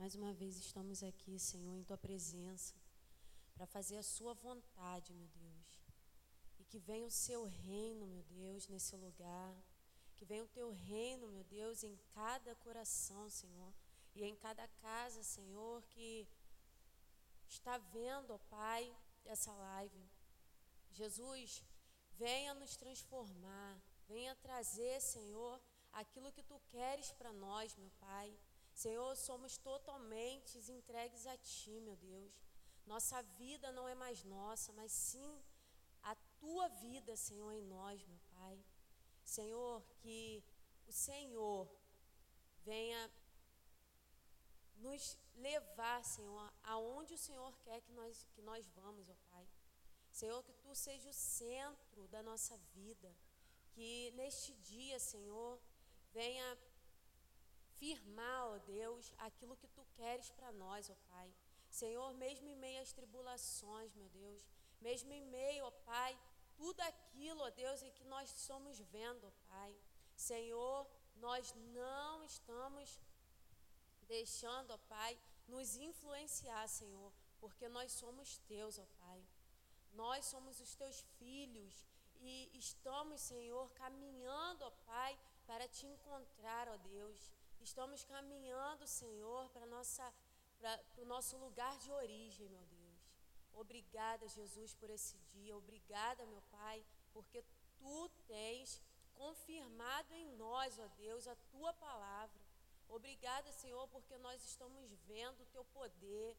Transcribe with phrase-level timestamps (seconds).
[0.00, 2.74] Mais uma vez estamos aqui, Senhor, em tua presença,
[3.54, 5.68] para fazer a sua vontade, meu Deus.
[6.58, 9.54] E que venha o seu reino, meu Deus, nesse lugar.
[10.16, 13.74] Que venha o teu reino, meu Deus, em cada coração, Senhor.
[14.14, 16.26] E em cada casa, Senhor, que
[17.46, 18.82] está vendo, ó Pai,
[19.26, 20.02] essa live.
[20.92, 21.62] Jesus,
[22.16, 23.78] venha nos transformar.
[24.08, 25.60] Venha trazer, Senhor,
[25.92, 28.34] aquilo que tu queres para nós, meu Pai.
[28.82, 32.32] Senhor, somos totalmente entregues a Ti, meu Deus.
[32.86, 35.32] Nossa vida não é mais nossa, mas sim
[36.02, 38.56] a Tua vida, Senhor, em nós, meu Pai.
[39.22, 40.42] Senhor, que
[40.86, 41.68] o Senhor
[42.64, 43.02] venha
[44.76, 49.46] nos levar, Senhor, aonde o Senhor quer que nós, que nós vamos, ó Pai.
[50.10, 53.14] Senhor, que Tu seja o centro da nossa vida.
[53.72, 55.60] Que neste dia, Senhor,
[56.14, 56.58] venha
[57.80, 61.28] firmar, ó Deus, aquilo que tu queres para nós, ó Pai.
[61.80, 64.42] Senhor, mesmo em meio às tribulações, meu Deus,
[64.80, 66.12] mesmo em meio, ó Pai,
[66.56, 69.74] tudo aquilo, ó Deus, em que nós estamos vendo, ó Pai.
[70.14, 70.86] Senhor,
[71.16, 73.00] nós não estamos
[74.14, 79.20] deixando, ó Pai, nos influenciar, Senhor, porque nós somos teus, ó Pai.
[79.92, 81.74] Nós somos os teus filhos
[82.20, 87.32] e estamos, Senhor, caminhando, ó Pai, para te encontrar, ó Deus.
[87.60, 89.66] Estamos caminhando, Senhor, para
[90.96, 92.80] o nosso lugar de origem, meu Deus.
[93.52, 95.56] Obrigada, Jesus, por esse dia.
[95.56, 97.44] Obrigada, meu Pai, porque
[97.78, 98.80] tu tens
[99.14, 102.40] confirmado em nós, ó Deus, a tua palavra.
[102.88, 106.36] Obrigada, Senhor, porque nós estamos vendo o teu poder.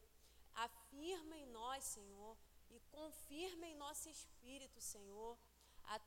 [0.54, 2.36] Afirma em nós, Senhor,
[2.70, 5.38] e confirma em nosso espírito, Senhor,
[5.84, 6.00] a,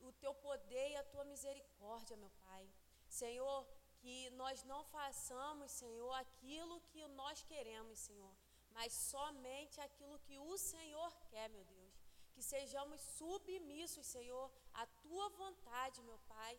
[0.00, 2.70] o teu poder e a tua misericórdia, meu Pai.
[3.08, 3.66] Senhor,
[4.00, 8.34] que nós não façamos, Senhor, aquilo que nós queremos, Senhor,
[8.76, 11.94] mas somente aquilo que o Senhor quer, meu Deus.
[12.34, 16.54] Que sejamos submissos, Senhor, à tua vontade, meu Pai,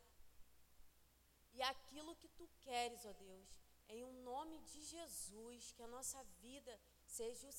[1.54, 3.50] e aquilo que tu queres, ó Deus.
[3.90, 7.50] Em um nome de Jesus, que a nossa vida seja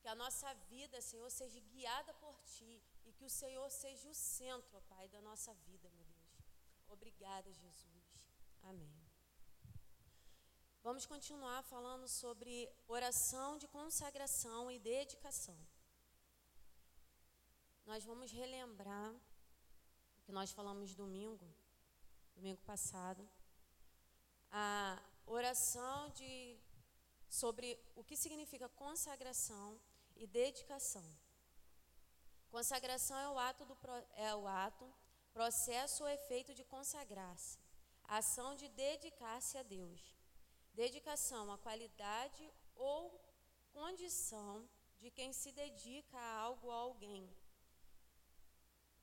[0.00, 4.14] que a nossa vida, Senhor, seja guiada por ti e que o Senhor seja o
[4.14, 6.36] centro, ó Pai, da nossa vida, meu Deus.
[6.88, 8.05] Obrigada, Jesus.
[8.70, 8.92] Amém.
[10.82, 15.56] Vamos continuar falando sobre oração de consagração e dedicação.
[17.84, 19.12] Nós vamos relembrar
[20.18, 21.48] o que nós falamos domingo,
[22.34, 23.22] domingo passado,
[24.50, 26.58] a oração de
[27.28, 29.80] sobre o que significa consagração
[30.16, 31.06] e dedicação.
[32.50, 33.76] Consagração é o ato do
[34.16, 34.92] é o ato,
[35.32, 37.65] processo ou efeito de consagrar-se
[38.08, 40.16] ação de dedicar-se a Deus.
[40.74, 43.20] Dedicação à qualidade ou
[43.72, 44.68] condição
[44.98, 47.28] de quem se dedica a algo ou a alguém.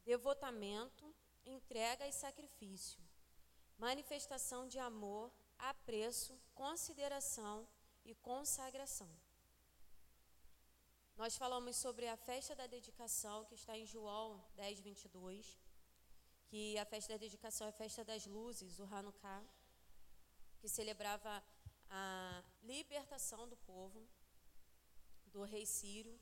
[0.03, 1.13] Devotamento,
[1.45, 3.01] entrega e sacrifício.
[3.77, 7.67] Manifestação de amor, apreço, consideração
[8.05, 9.09] e consagração.
[11.15, 15.62] Nós falamos sobre a festa da dedicação, que está em João 10, 22
[16.53, 19.43] que a festa da dedicação é a festa das luzes, o Hanukkah,
[20.59, 21.43] que celebrava
[21.89, 24.07] a libertação do povo
[25.33, 26.15] do rei Sírio.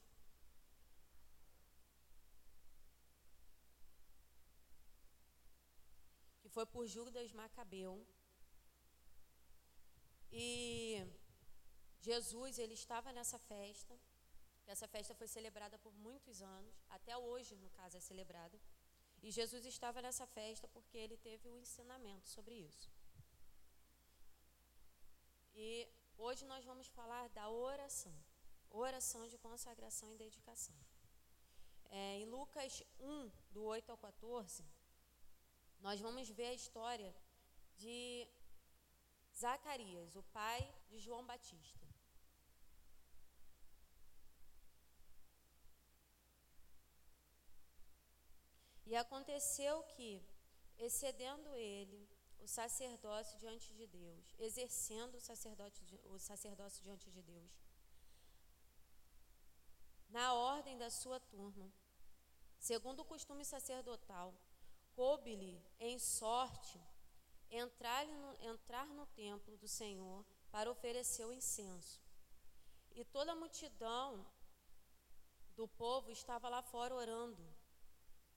[6.42, 8.08] Que foi por Judas Macabeu.
[10.32, 11.06] E
[12.00, 14.00] Jesus, ele estava nessa festa,
[14.66, 18.58] essa festa foi celebrada por muitos anos, até hoje, no caso, é celebrada.
[19.22, 22.90] E Jesus estava nessa festa porque ele teve o um ensinamento sobre isso.
[25.54, 25.88] E
[26.18, 28.16] hoje nós vamos falar da oração.
[28.70, 30.76] Oração de consagração e dedicação.
[31.90, 34.66] É, em Lucas 1, do 8 ao 14,
[35.82, 37.14] nós vamos ver a história
[37.76, 38.28] de
[39.36, 41.91] Zacarias, o pai de João Batista.
[48.92, 50.22] E aconteceu que,
[50.78, 52.10] excedendo ele
[52.42, 55.82] o sacerdócio diante de Deus, exercendo o sacerdócio,
[56.14, 57.54] o sacerdócio diante de Deus,
[60.10, 61.72] na ordem da sua turma,
[62.60, 64.36] segundo o costume sacerdotal,
[64.94, 66.78] coube-lhe em sorte
[67.50, 72.02] entrar no, entrar no templo do Senhor para oferecer o incenso.
[72.94, 74.28] E toda a multidão
[75.56, 77.51] do povo estava lá fora orando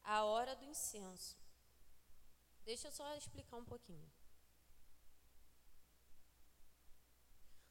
[0.05, 1.37] a hora do incenso.
[2.65, 4.11] Deixa eu só explicar um pouquinho.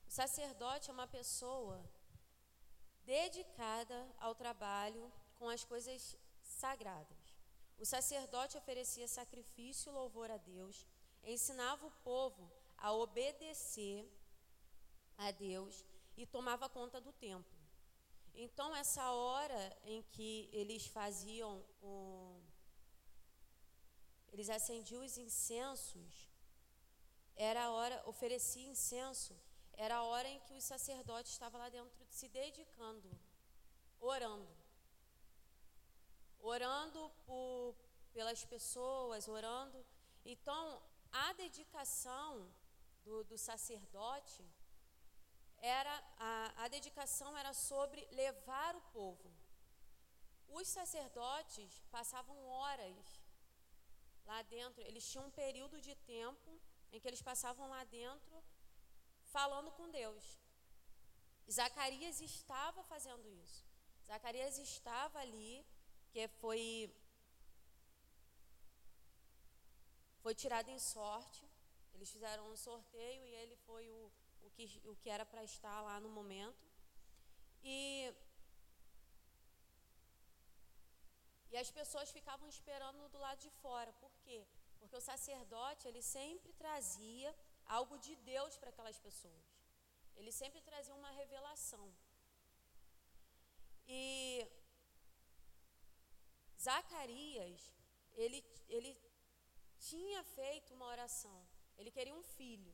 [0.07, 1.83] O sacerdote é uma pessoa
[3.03, 7.37] dedicada ao trabalho com as coisas sagradas.
[7.77, 10.85] O sacerdote oferecia sacrifício e louvor a Deus,
[11.23, 14.07] ensinava o povo a obedecer
[15.17, 17.57] a Deus e tomava conta do templo.
[18.35, 22.41] Então, essa hora em que eles faziam o.
[24.31, 26.13] Eles acendiam os incensos,
[27.35, 29.35] era a hora, oferecia incenso,
[29.73, 33.09] era a hora em que os sacerdotes estavam lá dentro se dedicando,
[33.99, 34.55] orando.
[36.39, 37.75] Orando por,
[38.11, 39.85] pelas pessoas, orando.
[40.25, 40.81] Então,
[41.11, 42.51] a dedicação
[43.03, 44.43] do, do sacerdote
[45.59, 49.42] era a, a dedicação era sobre levar o povo.
[50.59, 53.05] Os sacerdotes passavam horas
[54.29, 56.51] lá dentro, eles tinham um período de tempo
[56.91, 58.35] em que eles passavam lá dentro
[59.35, 60.25] falando com Deus.
[61.59, 63.63] Zacarias estava fazendo isso.
[64.11, 65.65] Zacarias estava ali,
[66.11, 66.59] que foi
[70.23, 71.43] foi tirado em sorte.
[71.93, 74.11] Eles fizeram um sorteio e ele foi o
[74.45, 76.63] o que, o que era para estar lá no momento.
[77.63, 78.13] E,
[81.53, 83.91] e as pessoas ficavam esperando do lado de fora.
[84.03, 84.39] Por quê?
[84.79, 87.29] Porque o sacerdote, ele sempre trazia
[87.77, 89.45] algo de Deus para aquelas pessoas.
[90.15, 91.85] Ele sempre trazia uma revelação.
[93.87, 94.47] E
[96.67, 97.61] Zacarias,
[98.23, 98.91] ele, ele
[99.89, 101.39] tinha feito uma oração.
[101.77, 102.73] Ele queria um filho.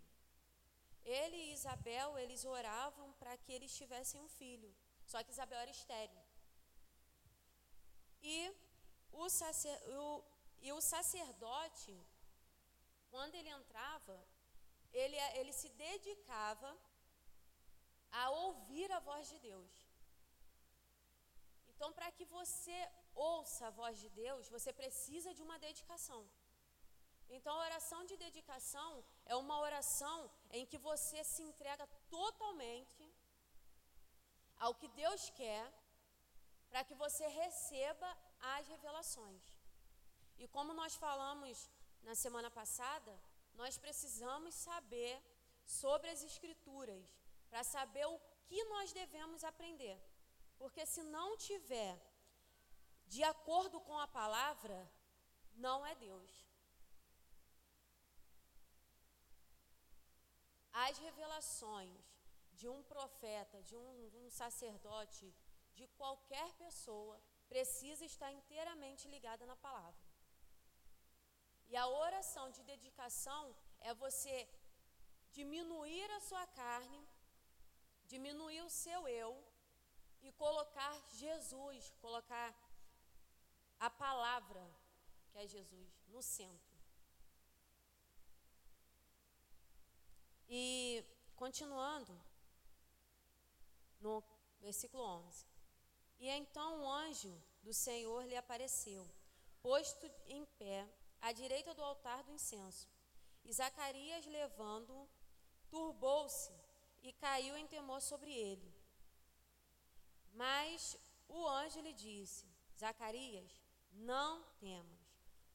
[1.04, 4.74] Ele e Isabel, eles oravam para que eles tivessem um filho.
[5.06, 6.24] Só que Isabel era estéril.
[8.22, 8.36] E
[9.12, 10.24] o, sacer, o,
[10.62, 11.96] e o sacerdote,
[13.10, 14.18] quando ele entrava,
[14.92, 16.76] ele, ele se dedicava
[18.12, 19.72] a ouvir a voz de Deus.
[21.68, 22.78] Então, para que você
[23.16, 26.22] ouça a voz de Deus, você precisa de uma dedicação.
[27.30, 33.04] Então, a oração de dedicação é uma oração em que você se entrega totalmente
[34.58, 35.64] ao que Deus quer,
[36.70, 38.10] para que você receba
[38.42, 39.42] as revelações.
[40.38, 41.70] E como nós falamos
[42.04, 43.14] na semana passada,
[43.54, 45.22] nós precisamos saber
[45.66, 47.06] sobre as Escrituras,
[47.50, 50.00] para saber o que nós devemos aprender.
[50.58, 52.00] Porque se não tiver
[53.08, 54.90] de acordo com a palavra,
[55.56, 56.50] não é Deus.
[60.88, 62.00] as revelações
[62.54, 65.34] de um profeta, de um, um sacerdote,
[65.76, 70.04] de qualquer pessoa, precisa estar inteiramente ligada na palavra.
[71.72, 73.44] E a oração de dedicação
[73.80, 74.36] é você
[75.32, 77.02] diminuir a sua carne,
[78.08, 79.32] diminuir o seu eu
[80.22, 80.94] e colocar
[81.24, 82.50] Jesus, colocar
[83.80, 84.64] a palavra,
[85.32, 86.78] que é Jesus, no centro.
[90.48, 91.06] E
[91.36, 92.20] continuando
[94.02, 94.24] no
[94.60, 95.49] versículo 11.
[96.20, 97.34] E então o anjo
[97.64, 99.10] do Senhor lhe apareceu,
[99.62, 100.88] posto em pé
[101.22, 102.90] à direita do altar do incenso.
[103.44, 105.10] E Zacarias, levando-o,
[105.70, 106.52] turbou-se
[107.02, 108.74] e caiu em temor sobre ele.
[110.34, 110.98] Mas
[111.28, 112.46] o anjo lhe disse:
[112.78, 113.52] Zacarias,
[113.92, 115.00] não temas,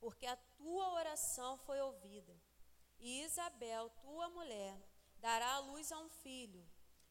[0.00, 2.35] porque a tua oração foi ouvida
[3.04, 4.75] e Isabel, tua mulher,
[5.18, 6.66] dará à luz a um filho,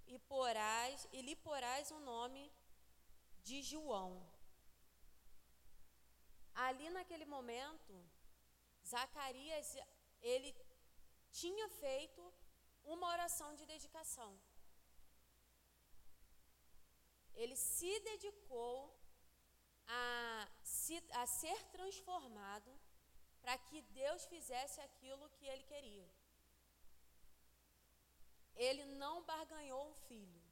[0.07, 2.51] e, porás, e lhe porás o nome
[3.50, 4.12] de João.
[6.65, 7.93] Ali naquele momento,
[8.93, 9.67] Zacarias,
[10.21, 10.51] ele
[11.31, 12.21] tinha feito
[12.83, 14.31] uma oração de dedicação.
[17.41, 18.75] Ele se dedicou
[19.88, 22.71] a, se, a ser transformado
[23.41, 26.09] para que Deus fizesse aquilo que ele queria.
[28.55, 30.42] Ele não barganhou um filho.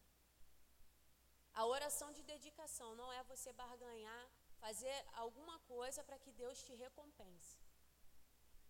[1.54, 4.26] A oração de dedicação não é você barganhar,
[4.60, 7.58] fazer alguma coisa para que Deus te recompense.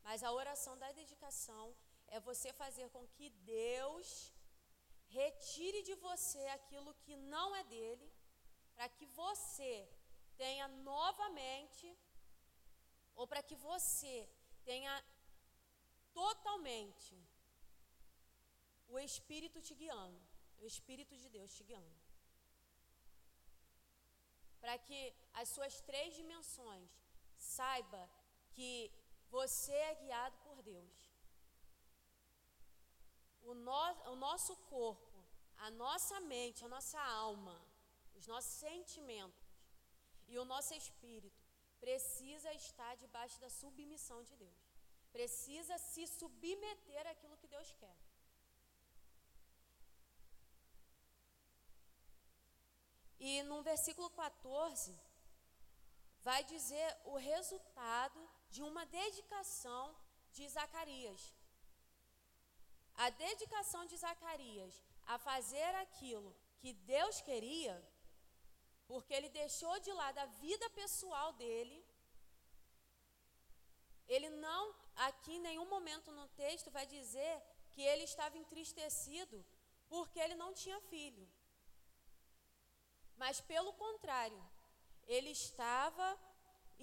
[0.04, 1.76] Mas a oração da dedicação
[2.08, 4.34] é você fazer com que Deus
[5.08, 8.12] retire de você aquilo que não é dele,
[8.76, 9.88] para que você
[10.38, 11.88] tenha novamente
[13.14, 14.28] ou para que você
[14.64, 14.94] tenha
[16.14, 17.16] totalmente
[18.88, 20.20] o Espírito te guiando,
[20.60, 22.11] o Espírito de Deus te guiando.
[24.62, 25.00] Para que
[25.34, 26.90] as suas três dimensões
[27.36, 28.02] saiba
[28.56, 28.92] que
[29.30, 30.98] você é guiado por Deus.
[33.42, 35.12] O, no, o nosso corpo
[35.68, 37.56] a nossa mente, a nossa alma,
[38.16, 39.48] os nossos sentimentos
[40.28, 41.40] e o nosso espírito
[41.80, 44.62] precisa estar debaixo da submissão de Deus.
[45.12, 47.96] Precisa se submeter àquilo que Deus quer.
[53.30, 55.00] E no versículo 14,
[56.28, 59.84] vai dizer o resultado de uma dedicação
[60.36, 61.22] de Zacarias.
[62.96, 64.74] A dedicação de Zacarias
[65.06, 67.76] a fazer aquilo que Deus queria,
[68.88, 71.78] porque ele deixou de lado a vida pessoal dele.
[74.08, 74.64] Ele não,
[74.96, 77.36] aqui em nenhum momento no texto vai dizer
[77.70, 79.46] que ele estava entristecido
[79.88, 81.28] porque ele não tinha filho.
[83.22, 84.42] Mas pelo contrário,
[85.16, 86.08] ele estava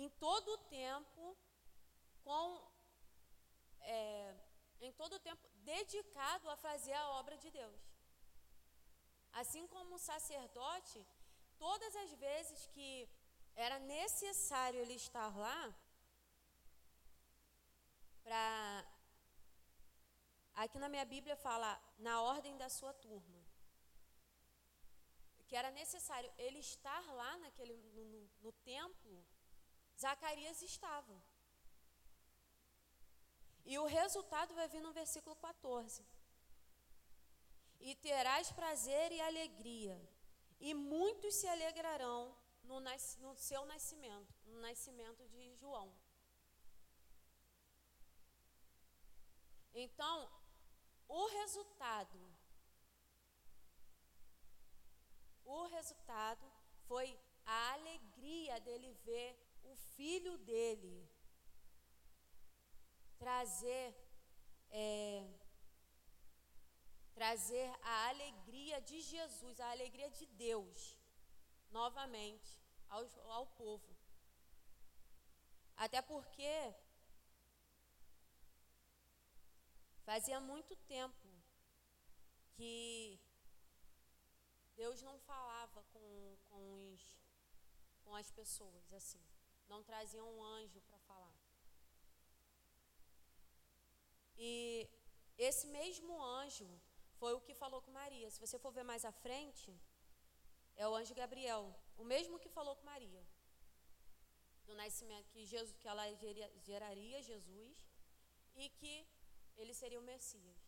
[0.02, 1.22] em todo o tempo
[2.26, 2.44] com
[3.80, 4.34] é,
[4.86, 7.80] em todo o tempo dedicado a fazer a obra de Deus.
[9.40, 11.00] Assim como o sacerdote,
[11.58, 13.08] todas as vezes que
[13.66, 15.60] era necessário ele estar lá,
[18.22, 18.84] para.
[20.62, 23.37] Aqui na minha Bíblia fala na ordem da sua turma.
[25.48, 29.26] Que era necessário ele estar lá naquele, no, no, no templo,
[29.98, 31.16] Zacarias estava.
[33.64, 36.04] E o resultado vai vir no versículo 14.
[37.80, 39.96] E terás prazer e alegria,
[40.60, 45.92] e muitos se alegrarão no, no seu nascimento, no nascimento de João.
[49.74, 50.30] Então,
[51.06, 52.18] o resultado,
[55.48, 56.46] o resultado
[56.86, 59.30] foi a alegria dele ver
[59.64, 60.96] o filho dele
[63.18, 63.94] trazer
[64.70, 65.26] é,
[67.14, 70.96] trazer a alegria de Jesus, a alegria de Deus,
[71.70, 72.50] novamente
[72.88, 73.96] ao, ao povo.
[75.76, 76.74] Até porque
[80.04, 81.26] fazia muito tempo
[82.54, 83.18] que
[84.82, 87.04] Deus não falava com, com, os,
[88.04, 89.22] com as pessoas assim,
[89.72, 91.36] não trazia um anjo para falar.
[94.36, 94.88] E
[95.36, 96.68] esse mesmo anjo
[97.18, 98.30] foi o que falou com Maria.
[98.30, 99.70] Se você for ver mais à frente,
[100.76, 101.64] é o anjo Gabriel,
[101.96, 103.24] o mesmo que falou com Maria.
[104.64, 106.06] Do nascimento que Jesus, que ela
[106.68, 107.76] geraria Jesus
[108.54, 108.94] e que
[109.56, 110.67] ele seria o Messias.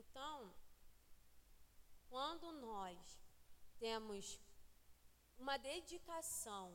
[0.00, 0.54] Então,
[2.10, 2.98] quando nós
[3.78, 4.38] temos
[5.38, 6.66] uma dedicação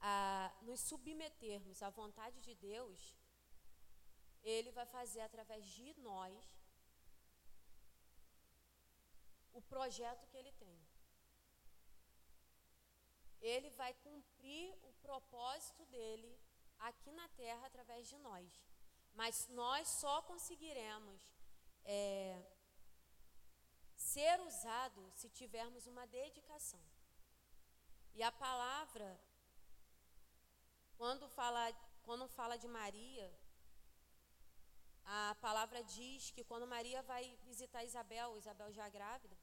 [0.00, 0.16] a
[0.62, 2.98] nos submetermos à vontade de Deus,
[4.42, 6.34] Ele vai fazer através de nós
[9.52, 10.78] o projeto que Ele tem.
[13.52, 16.32] Ele vai cumprir o propósito dele
[16.78, 18.71] aqui na terra através de nós.
[19.14, 21.20] Mas nós só conseguiremos
[21.84, 22.42] é,
[23.96, 26.80] ser usado se tivermos uma dedicação.
[28.14, 29.18] E a palavra
[31.02, 31.62] quando fala,
[32.04, 33.28] quando fala de Maria,
[35.04, 39.36] a palavra diz que quando Maria vai visitar Isabel, Isabel já grávida,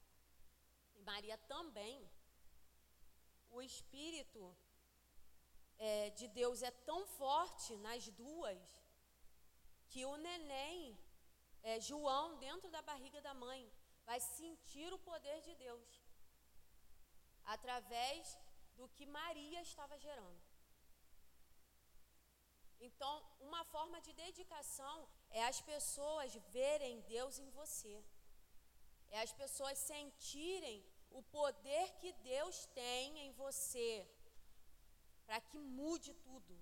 [0.96, 2.10] e Maria também,
[3.50, 4.56] o Espírito
[5.78, 8.58] é, de Deus é tão forte nas duas
[9.90, 10.98] que o neném,
[11.62, 13.62] é, João, dentro da barriga da mãe,
[14.08, 15.88] vai sentir o poder de Deus
[17.54, 18.38] através
[18.76, 20.40] do que Maria estava gerando.
[22.88, 23.12] Então,
[23.48, 24.96] uma forma de dedicação
[25.30, 27.94] é as pessoas verem Deus em você.
[29.10, 30.78] É as pessoas sentirem
[31.10, 34.08] o poder que Deus tem em você
[35.26, 36.54] para que mude tudo.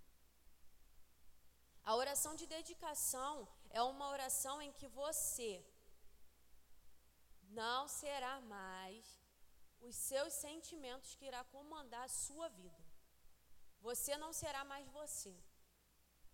[1.90, 3.32] A oração de dedicação
[3.78, 5.52] é uma oração em que você
[7.60, 9.04] não será mais
[9.88, 12.82] os seus sentimentos que irá comandar a sua vida.
[13.88, 15.34] Você não será mais você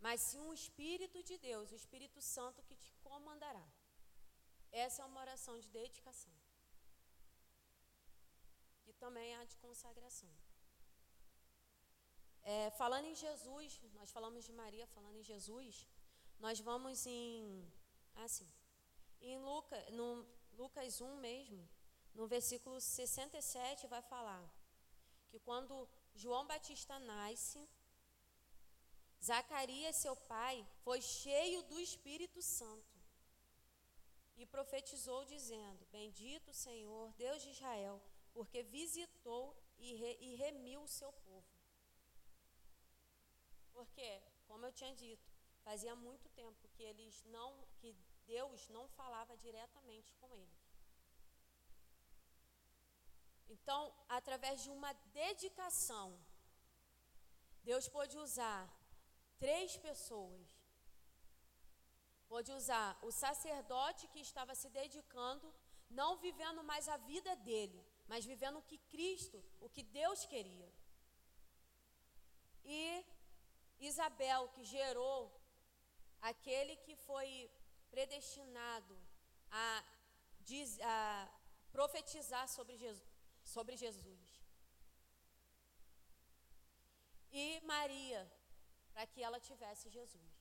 [0.04, 3.66] mas sim um Espírito de Deus, o Espírito Santo que te comandará.
[4.70, 6.34] Essa é uma oração de dedicação.
[8.86, 10.28] E também a de consagração.
[12.44, 15.88] É, falando em Jesus, nós falamos de Maria, falando em Jesus,
[16.38, 17.66] nós vamos em.
[18.16, 18.48] Assim.
[19.20, 21.66] Em Luca, no Lucas 1 mesmo,
[22.14, 24.44] no versículo 67, vai falar
[25.30, 27.66] que quando João Batista nasce,
[29.22, 32.94] Zacarias, seu pai, foi cheio do Espírito Santo
[34.36, 38.02] e profetizou, dizendo: Bendito o Senhor, Deus de Israel,
[38.34, 41.12] porque visitou e, re, e remiu o seu.
[43.74, 44.08] Porque,
[44.48, 45.28] como eu tinha dito,
[45.68, 47.50] fazia muito tempo que eles não,
[47.80, 47.90] que
[48.26, 50.64] Deus não falava diretamente com eles.
[53.54, 56.06] Então, através de uma dedicação,
[57.62, 58.60] Deus pôde usar
[59.38, 60.48] três pessoas.
[62.28, 65.46] Pôde usar o sacerdote que estava se dedicando,
[65.90, 70.70] não vivendo mais a vida dele, mas vivendo o que Cristo, o que Deus queria.
[72.64, 73.04] E
[73.78, 75.20] Isabel, que gerou
[76.20, 77.50] aquele que foi
[77.90, 78.96] predestinado
[79.50, 79.84] a,
[80.82, 81.28] a
[81.70, 83.08] profetizar sobre Jesus,
[83.44, 84.24] sobre Jesus.
[87.30, 88.22] E Maria,
[88.92, 90.32] para que ela tivesse Jesus,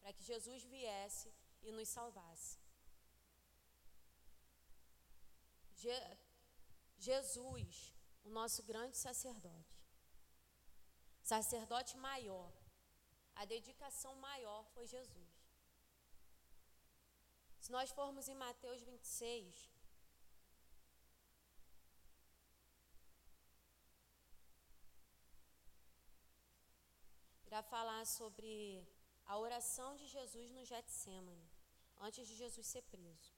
[0.00, 1.28] para que Jesus viesse
[1.62, 2.58] e nos salvasse.
[5.82, 5.96] Je
[6.98, 7.94] Jesus,
[8.24, 9.67] o nosso grande sacerdote,
[11.32, 12.50] sacerdote maior,
[13.40, 15.32] a dedicação maior foi Jesus.
[17.62, 19.70] Se nós formos em Mateus 26,
[27.48, 28.88] irá falar sobre
[29.26, 31.50] a oração de Jesus no Getsemane,
[32.06, 33.34] antes de Jesus ser preso.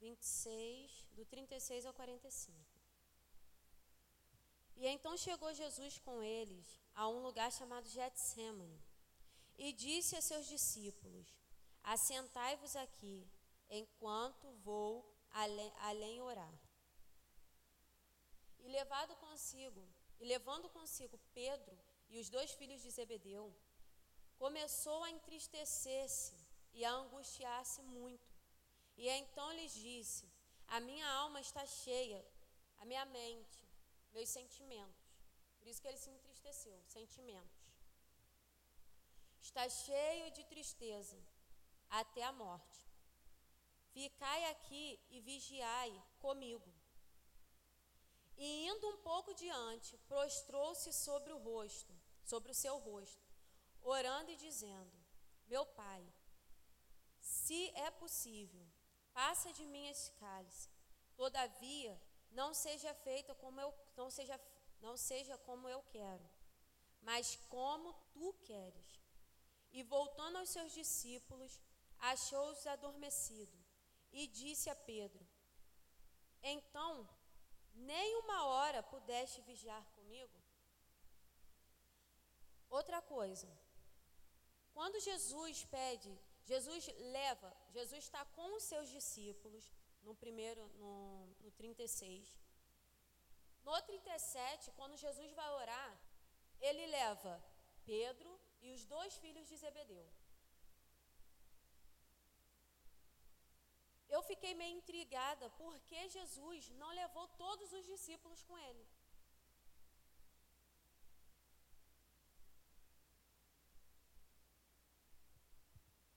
[0.00, 2.67] 26, do 36 ao 45.
[4.80, 8.80] E então chegou Jesus com eles a um lugar chamado Getsemane
[9.56, 11.26] e disse a seus discípulos:
[11.82, 13.28] Assentai-vos aqui,
[13.68, 16.56] enquanto vou além, além orar.
[18.60, 19.82] E levado consigo,
[20.20, 21.76] e levando consigo Pedro
[22.08, 23.52] e os dois filhos de Zebedeu,
[24.36, 26.36] começou a entristecer-se
[26.72, 28.30] e a angustiar-se muito.
[28.96, 30.30] E então lhes disse:
[30.68, 32.24] A minha alma está cheia,
[32.76, 33.67] a minha mente,
[34.12, 35.06] meus sentimentos.
[35.58, 37.58] Por isso que ele se entristeceu, sentimentos.
[39.40, 41.18] Está cheio de tristeza
[41.88, 42.80] até a morte.
[43.92, 46.72] Ficai aqui e vigiai comigo.
[48.36, 51.92] E indo um pouco diante, prostrou-se sobre o rosto,
[52.22, 53.26] sobre o seu rosto,
[53.82, 54.96] orando e dizendo:
[55.46, 56.06] Meu pai,
[57.20, 58.64] se é possível,
[59.12, 60.70] passa de mim esse cálice.
[61.16, 64.38] Todavia, não seja feita como eu não seja
[64.80, 66.24] não seja como eu quero,
[67.02, 69.00] mas como tu queres.
[69.72, 71.60] E voltando aos seus discípulos,
[71.98, 73.66] achou-os adormecidos
[74.12, 75.26] e disse a Pedro:
[76.42, 77.08] Então,
[77.74, 80.38] nem uma hora pudeste vigiar comigo?
[82.68, 83.48] Outra coisa,
[84.72, 89.70] quando Jesus pede, Jesus leva, Jesus está com os seus discípulos,
[90.02, 92.36] no primeiro, no, no 36.
[93.64, 96.00] No 37, quando Jesus vai orar,
[96.60, 97.42] ele leva
[97.84, 100.08] Pedro e os dois filhos de Zebedeu.
[104.08, 108.86] eu fiquei meio intrigada porque Jesus não levou todos os discípulos com ele.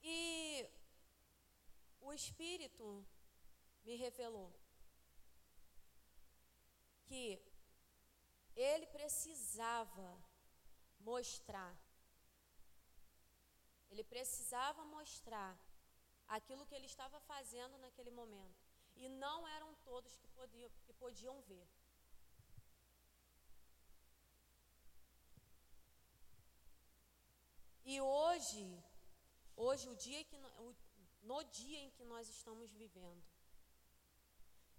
[0.02, 0.66] E
[2.00, 3.06] o Espírito
[3.84, 4.52] me revelou
[7.06, 7.24] que
[8.54, 10.08] ele precisava
[11.00, 11.76] mostrar,
[13.90, 15.52] ele precisava mostrar
[16.28, 18.60] aquilo que ele estava fazendo naquele momento.
[18.96, 21.66] E não eram todos que podiam, que podiam ver.
[27.84, 28.64] E hoje,
[29.56, 30.38] hoje o dia que
[31.22, 33.22] no dia em que nós estamos vivendo,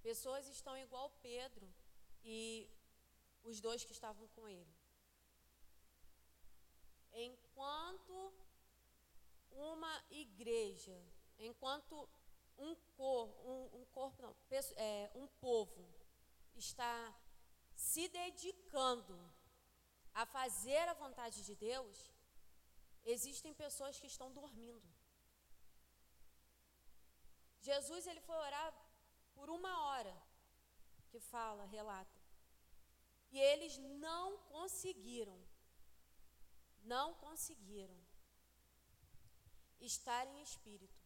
[0.07, 1.67] pessoas estão igual Pedro
[2.23, 2.69] e
[3.43, 4.75] os dois que estavam com ele.
[7.13, 8.33] Enquanto
[9.51, 10.97] uma igreja
[11.39, 12.09] enquanto
[12.57, 14.35] um, cor, um, um corpo, não,
[14.75, 15.85] é, um povo
[16.55, 17.13] está
[17.75, 19.17] se dedicando
[20.13, 22.13] a fazer a vontade de Deus,
[23.03, 24.87] existem pessoas que estão dormindo.
[27.59, 28.73] Jesus ele foi orar
[29.43, 30.15] por uma hora,
[31.12, 32.19] que fala, relata.
[33.29, 35.38] E eles não conseguiram,
[36.93, 37.97] não conseguiram
[39.82, 41.01] estar em espírito.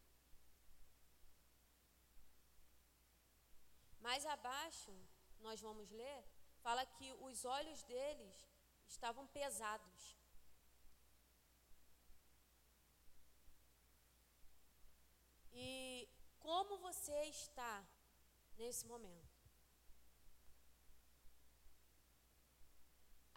[4.00, 4.93] Mais abaixo,
[5.39, 6.23] nós vamos ler,
[6.62, 8.38] fala que os olhos deles
[8.88, 10.15] estavam pesados.
[15.54, 16.08] E
[16.39, 17.84] como você está
[18.58, 19.36] nesse momento.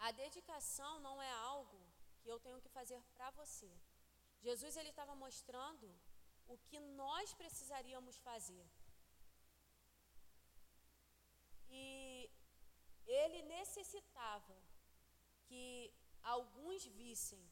[0.07, 1.79] A dedicação não é algo
[2.21, 3.71] que eu tenho que fazer para você.
[4.41, 5.87] Jesus ele estava mostrando
[6.47, 8.65] o que nós precisaríamos fazer.
[11.69, 12.29] E
[13.05, 14.57] ele necessitava
[15.47, 17.43] que alguns vissem,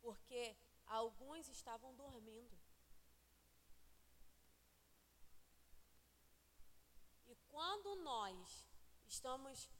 [0.00, 2.56] porque alguns estavam dormindo.
[7.26, 8.66] E quando nós
[9.14, 9.70] estamos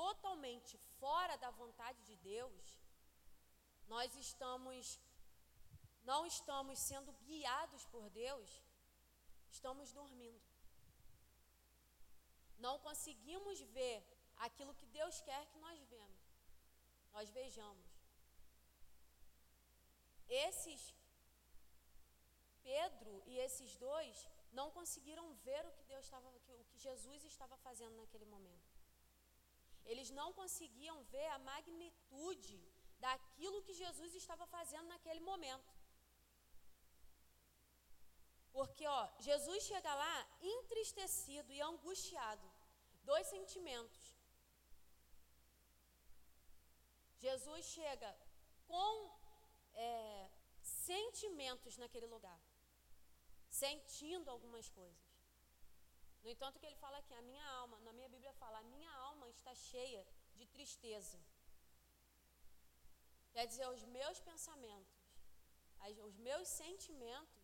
[0.00, 2.64] totalmente fora da vontade de Deus,
[3.92, 5.00] nós estamos
[6.10, 8.50] não estamos sendo guiados por Deus,
[9.56, 10.48] estamos dormindo.
[12.66, 13.98] Não conseguimos ver
[14.46, 16.22] aquilo que Deus quer que nós vemos.
[17.12, 17.88] Nós vejamos.
[20.28, 20.82] Esses
[22.62, 24.16] Pedro e esses dois
[24.52, 26.49] não conseguiram ver o que Deus estava, que
[26.86, 28.70] Jesus estava fazendo naquele momento.
[29.90, 32.58] Eles não conseguiam ver a magnitude
[33.06, 35.70] daquilo que Jesus estava fazendo naquele momento.
[38.56, 42.46] Porque, ó, Jesus chega lá entristecido e angustiado.
[43.10, 44.04] Dois sentimentos.
[47.24, 48.10] Jesus chega
[48.66, 48.94] com
[49.74, 50.30] é,
[50.62, 52.40] sentimentos naquele lugar,
[53.48, 55.09] sentindo algumas coisas.
[56.22, 58.90] No entanto, que ele fala aqui, a minha alma, na minha Bíblia fala, a minha
[59.08, 60.06] alma está cheia
[60.36, 61.18] de tristeza.
[63.32, 64.98] Quer dizer, os meus pensamentos,
[66.04, 67.40] os meus sentimentos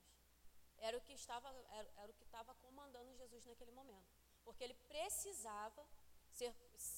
[0.79, 4.11] era o que estava, era, era o que estava comandando Jesus naquele momento.
[4.45, 5.87] Porque ele precisava
[6.31, 6.55] ser,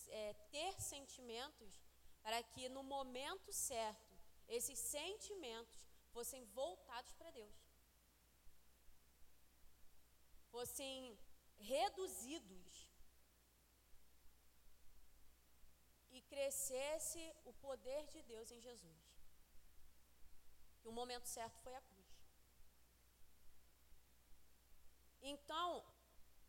[0.08, 1.80] é, ter sentimentos
[2.22, 7.56] para que no momento certo esses sentimentos fossem voltados para Deus.
[10.50, 11.16] Fossem
[11.58, 12.88] reduzidos
[16.10, 19.02] e crescesse o poder de Deus em Jesus.
[20.80, 21.98] Que o momento certo foi a cruz.
[25.20, 25.84] Então,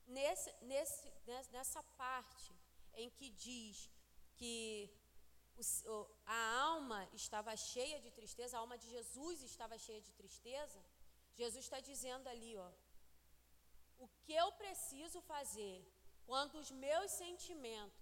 [0.07, 1.11] nesse, nesse,
[1.51, 2.53] nessa parte
[2.93, 3.89] em que diz
[4.35, 4.89] que
[5.85, 10.81] o, a alma estava cheia de tristeza, a alma de Jesus estava cheia de tristeza,
[11.33, 12.71] Jesus está dizendo ali, ó,
[13.99, 15.77] o que eu preciso fazer
[16.25, 17.99] quando os meus sentimentos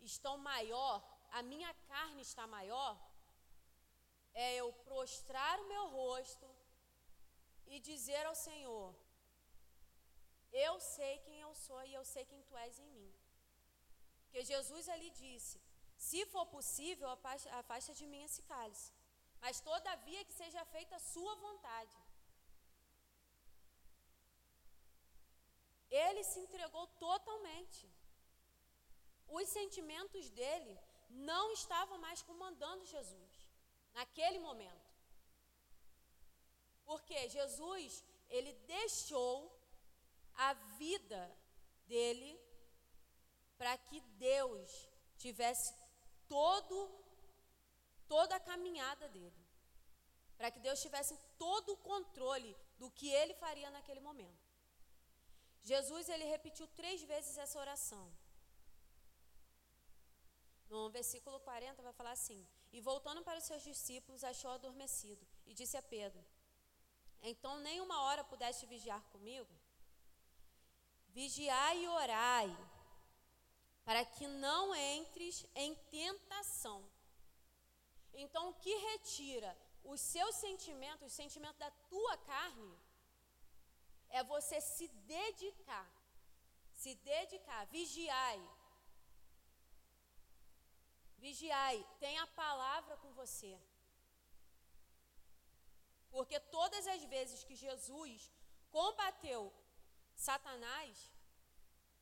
[0.00, 0.96] estão maior,
[1.38, 2.94] a minha carne está maior,
[4.34, 6.48] é eu prostrar o meu rosto
[7.66, 8.88] e dizer ao Senhor:
[10.52, 13.12] eu sei quem eu sou e eu sei quem tu és em mim.
[14.24, 15.60] Porque Jesus ali disse:
[15.96, 17.08] Se for possível,
[17.60, 18.92] afasta de mim esse cálice.
[19.40, 21.96] Mas todavia que seja feita a sua vontade.
[25.90, 27.88] Ele se entregou totalmente.
[29.28, 30.78] Os sentimentos dele
[31.10, 33.48] não estavam mais comandando Jesus
[33.94, 34.88] naquele momento.
[36.84, 39.36] Porque Jesus, ele deixou
[40.34, 41.22] a vida
[41.86, 42.40] dele
[43.58, 45.74] para que Deus tivesse
[46.28, 46.76] todo
[48.06, 49.46] toda a caminhada dele.
[50.36, 54.37] Para que Deus tivesse todo o controle do que ele faria naquele momento.
[55.70, 58.04] Jesus ele repetiu três vezes essa oração.
[60.72, 62.40] No versículo 40 vai falar assim:
[62.72, 66.22] E voltando para os seus discípulos, achou adormecido e disse a Pedro:
[67.30, 69.52] Então nem uma hora pudeste vigiar comigo?
[71.18, 72.50] Vigiai e orai,
[73.84, 76.78] para que não entres em tentação.
[78.22, 79.50] Então, o que retira
[79.84, 82.72] os seus sentimentos, o sentimento da tua carne,
[84.10, 85.88] é você se dedicar.
[86.72, 88.40] Se dedicar, vigiai.
[91.18, 93.58] Vigiai, tem a palavra com você.
[96.10, 98.30] Porque todas as vezes que Jesus
[98.70, 99.52] combateu
[100.14, 101.12] Satanás,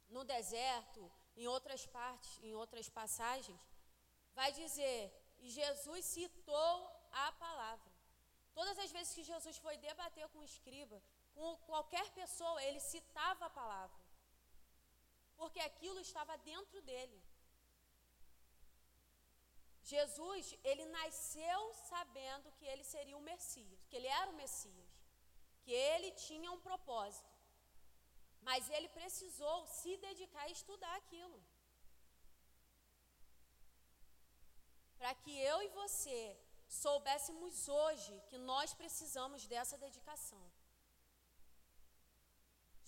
[0.09, 3.61] no deserto, em outras partes, em outras passagens,
[4.35, 6.75] vai dizer, e Jesus citou
[7.13, 7.91] a palavra.
[8.55, 11.03] Todas as vezes que Jesus foi debater com o escriba,
[11.37, 14.01] com qualquer pessoa, ele citava a palavra.
[15.41, 17.19] Porque aquilo estava dentro dele.
[19.93, 24.91] Jesus, ele nasceu sabendo que ele seria o Messias, que ele era o Messias,
[25.63, 27.33] que ele tinha um propósito.
[28.49, 31.39] Mas ele precisou se dedicar a estudar aquilo.
[34.99, 36.21] Para que eu e você
[36.83, 40.45] soubéssemos hoje que nós precisamos dessa dedicação.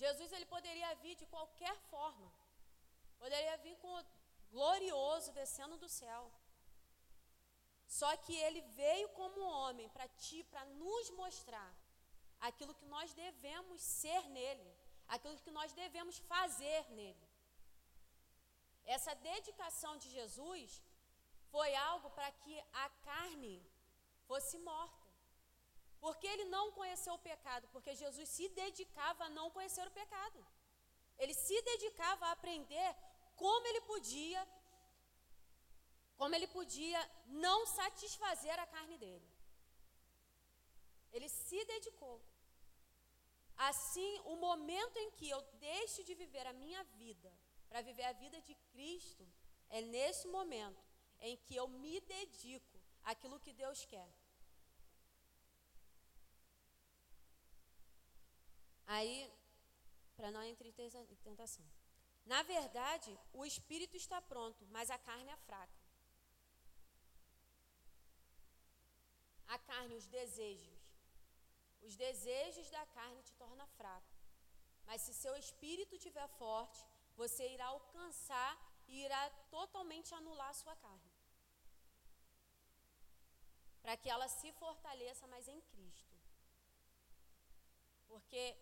[0.03, 2.29] Jesus ele poderia vir de qualquer forma.
[3.23, 4.05] Poderia vir com
[4.51, 6.23] glorioso descendo do céu.
[7.99, 11.71] Só que ele veio como homem para ti, para nos mostrar
[12.49, 14.71] aquilo que nós devemos ser nele,
[15.09, 17.29] aquilo que nós devemos fazer nele.
[18.85, 20.83] Essa dedicação de Jesus
[21.51, 23.57] foi algo para que a carne
[24.27, 24.98] fosse morta.
[26.01, 30.47] Porque ele não conheceu o pecado, porque Jesus se dedicava a não conhecer o pecado.
[31.19, 32.91] Ele se dedicava a aprender
[33.37, 34.47] como ele podia
[36.21, 39.29] como ele podia não satisfazer a carne dele.
[41.13, 42.21] Ele se dedicou.
[43.57, 47.33] Assim, o momento em que eu deixo de viver a minha vida
[47.69, 49.25] para viver a vida de Cristo,
[49.69, 50.83] é nesse momento
[51.21, 54.11] em que eu me dedico àquilo que Deus quer.
[58.95, 59.31] Aí,
[60.17, 60.73] para não entrar em
[61.29, 61.65] tentação.
[62.33, 65.81] Na verdade, o espírito está pronto, mas a carne é fraca.
[69.47, 70.81] A carne, os desejos.
[71.83, 74.15] Os desejos da carne te tornam fraco.
[74.87, 76.81] Mas se seu espírito estiver forte,
[77.15, 78.53] você irá alcançar
[78.87, 81.13] e irá totalmente anular a sua carne.
[83.83, 86.17] Para que ela se fortaleça mais em Cristo.
[88.09, 88.57] Porque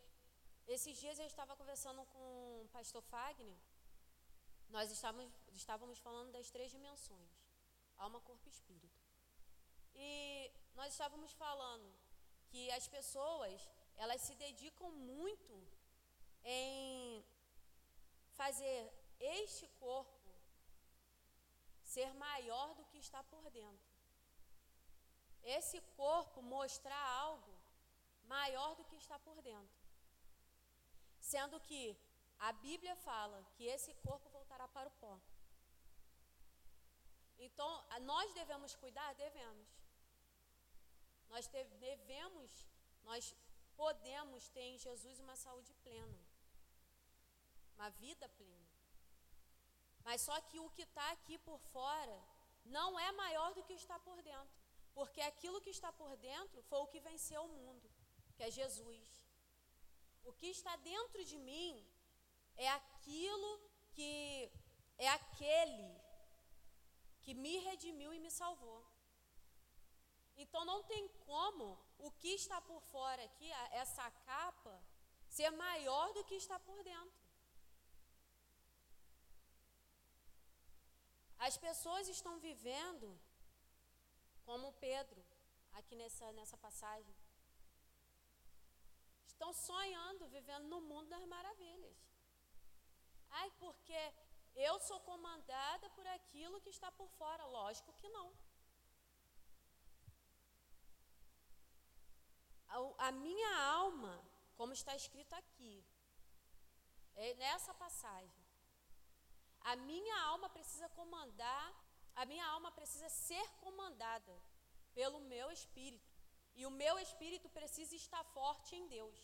[0.67, 3.57] esses dias eu estava conversando com o pastor Fagner,
[4.69, 7.31] nós estávamos, estávamos falando das três dimensões:
[7.97, 9.01] alma, corpo e espírito.
[9.95, 11.89] E nós estávamos falando
[12.49, 15.55] que as pessoas, elas se dedicam muito
[16.45, 17.25] em
[18.41, 20.15] fazer este corpo
[21.83, 23.91] ser maior do que está por dentro.
[25.43, 27.55] Esse corpo mostrar algo
[28.25, 29.76] maior do que está por dentro.
[31.31, 31.83] Sendo que
[32.49, 35.15] a Bíblia fala que esse corpo voltará para o pó.
[37.47, 37.71] Então,
[38.13, 39.11] nós devemos cuidar?
[39.25, 39.69] Devemos.
[41.33, 41.47] Nós
[41.89, 42.51] devemos,
[43.09, 43.35] nós
[43.83, 46.19] podemos ter em Jesus uma saúde plena
[47.77, 48.67] uma vida plena.
[50.05, 52.19] Mas só que o que está aqui por fora
[52.65, 54.57] não é maior do que está por dentro.
[54.95, 57.91] Porque aquilo que está por dentro foi o que venceu o mundo,
[58.35, 59.26] que é Jesus.
[60.31, 61.73] O que está dentro de mim
[62.57, 63.51] é aquilo
[63.95, 64.51] que
[64.99, 65.89] é aquele
[67.23, 68.81] que me redimiu e me salvou.
[70.37, 71.67] Então não tem como
[71.99, 73.51] o que está por fora aqui,
[73.83, 74.75] essa capa,
[75.29, 77.27] ser maior do que está por dentro.
[81.39, 83.09] As pessoas estão vivendo
[84.45, 85.23] como Pedro,
[85.73, 87.15] aqui nessa, nessa passagem.
[89.37, 91.97] Estão sonhando, vivendo no mundo das maravilhas.
[93.39, 94.01] Ai, porque
[94.55, 97.45] eu sou comandada por aquilo que está por fora.
[97.59, 98.29] Lógico que não.
[102.77, 104.15] A, a minha alma,
[104.57, 105.85] como está escrito aqui,
[107.15, 108.43] é nessa passagem,
[109.73, 111.69] a minha alma precisa comandar,
[112.15, 114.35] a minha alma precisa ser comandada
[114.95, 116.06] pelo meu espírito.
[116.57, 119.21] E o meu espírito precisa estar forte em Deus.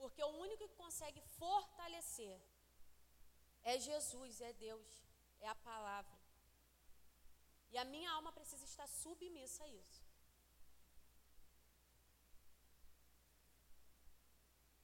[0.00, 2.38] Porque o único que consegue fortalecer
[3.62, 4.90] é Jesus, é Deus,
[5.40, 6.16] é a palavra.
[7.72, 10.02] E a minha alma precisa estar submissa a isso.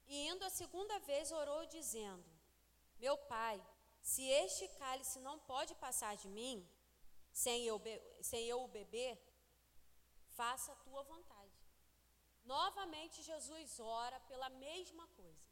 [0.07, 2.31] E indo a segunda vez, orou dizendo:
[2.99, 3.57] meu pai,
[4.01, 6.57] se este cálice não pode passar de mim,
[7.33, 7.81] sem eu,
[8.21, 9.19] sem eu o beber,
[10.39, 11.59] faça a tua vontade.
[12.45, 15.47] Novamente, Jesus ora pela mesma coisa.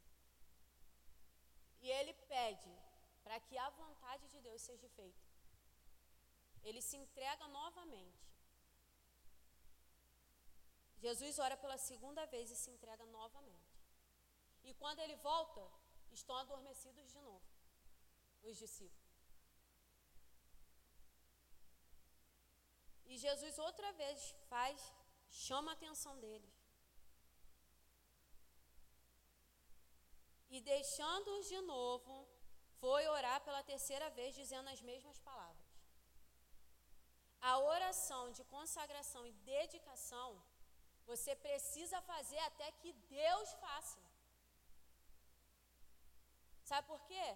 [1.81, 2.73] E ele pede
[3.23, 5.25] para que a vontade de Deus seja feita.
[6.63, 8.21] Ele se entrega novamente.
[11.05, 13.71] Jesus ora pela segunda vez e se entrega novamente.
[14.63, 15.63] E quando ele volta,
[16.11, 17.47] estão adormecidos de novo,
[18.43, 19.00] os discípulos.
[23.11, 24.19] E Jesus outra vez
[24.51, 24.77] faz,
[25.45, 26.57] chama a atenção deles.
[30.55, 32.13] E deixando-os de novo,
[32.79, 35.67] foi orar pela terceira vez, dizendo as mesmas palavras.
[37.51, 40.29] A oração de consagração e dedicação,
[41.11, 43.99] você precisa fazer até que Deus faça.
[46.71, 47.27] Sabe por quê?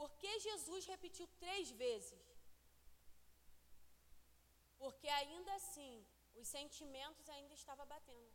[0.00, 2.31] Porque Jesus repetiu três vezes.
[4.82, 5.92] Porque ainda assim,
[6.40, 8.32] os sentimentos ainda estavam batendo.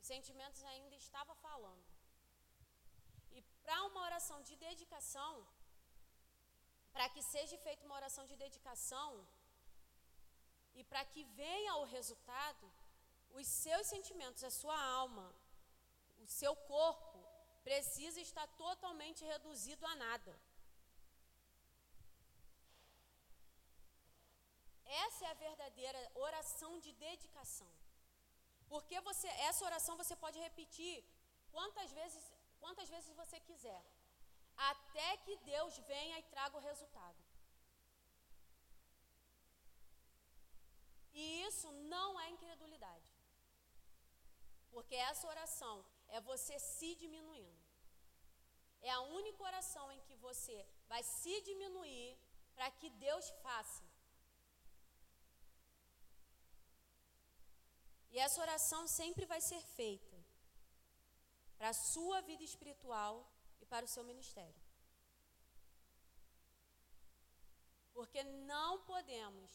[0.00, 1.86] Os sentimentos ainda estavam falando.
[3.62, 5.32] para uma oração de dedicação,
[6.94, 9.10] para que seja feita uma oração de dedicação
[10.78, 12.66] e para que venha o resultado,
[13.38, 15.26] os seus sentimentos, a sua alma,
[16.24, 17.18] o seu corpo
[17.68, 20.34] precisa estar totalmente reduzido a nada.
[24.88, 27.70] Essa é a verdadeira oração de dedicação.
[28.68, 31.04] Porque você, essa oração você pode repetir
[31.50, 32.24] quantas vezes,
[32.58, 33.82] quantas vezes você quiser,
[34.56, 37.16] até que Deus venha e traga o resultado.
[41.12, 43.10] E isso não é incredulidade.
[44.70, 47.58] Porque essa oração é você se diminuindo.
[48.80, 52.16] É a única oração em que você vai se diminuir
[52.54, 53.82] para que Deus faça.
[58.18, 60.16] Essa oração sempre vai ser feita
[61.58, 63.14] para a sua vida espiritual
[63.60, 64.62] e para o seu ministério.
[67.92, 69.50] Porque não podemos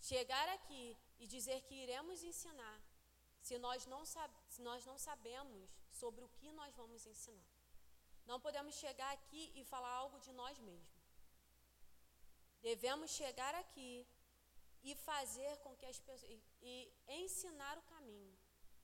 [0.00, 2.80] chegar aqui e dizer que iremos ensinar
[3.40, 7.50] se nós não, se nós não sabemos sobre o que nós vamos ensinar.
[8.26, 10.98] Não podemos chegar aqui e falar algo de nós mesmos.
[12.60, 14.06] Devemos chegar aqui
[14.82, 18.36] e fazer com que as pessoas e, e ensinar o caminho.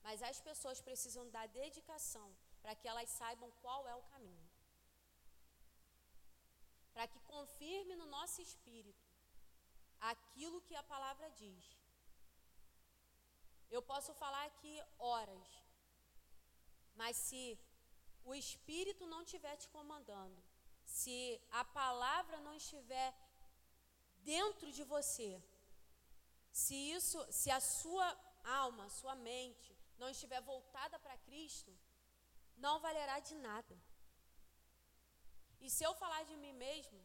[0.03, 2.27] Mas as pessoas precisam dar dedicação
[2.61, 4.49] para que elas saibam qual é o caminho.
[6.93, 9.05] Para que confirme no nosso espírito
[9.99, 11.63] aquilo que a palavra diz.
[13.69, 15.47] Eu posso falar aqui horas,
[16.95, 17.59] mas se
[18.23, 20.41] o Espírito não estiver te comandando,
[20.85, 23.13] se a palavra não estiver
[24.23, 25.43] dentro de você,
[26.61, 28.07] se isso, se a sua
[28.61, 31.71] alma, sua mente não estiver voltada para Cristo,
[32.65, 33.75] não valerá de nada.
[35.59, 36.99] E se eu falar de mim mesmo,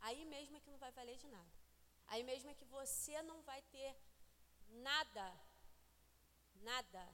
[0.00, 1.54] aí mesmo é que não vai valer de nada.
[2.08, 3.96] Aí mesmo é que você não vai ter
[4.88, 5.26] nada,
[6.70, 7.04] nada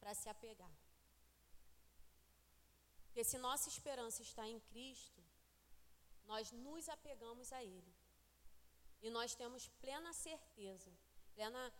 [0.00, 0.76] para se apegar.
[3.04, 5.22] Porque se nossa esperança está em Cristo,
[6.24, 7.95] nós nos apegamos a Ele.
[9.02, 10.90] E nós temos plena certeza,
[11.34, 11.72] plena,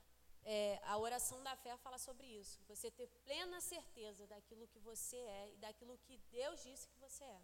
[0.45, 2.61] é, a oração da fé fala sobre isso.
[2.69, 7.25] Você ter plena certeza daquilo que você é e daquilo que Deus disse que você
[7.25, 7.43] é.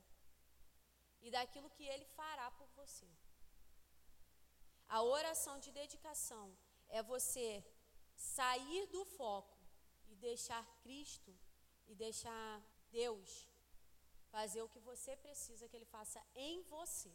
[1.20, 3.08] E daquilo que Ele fará por você.
[4.88, 6.46] A oração de dedicação
[6.88, 7.64] é você
[8.14, 9.58] sair do foco
[10.08, 11.32] e deixar Cristo
[11.86, 13.48] e deixar Deus
[14.30, 17.12] fazer o que você precisa que Ele faça em você.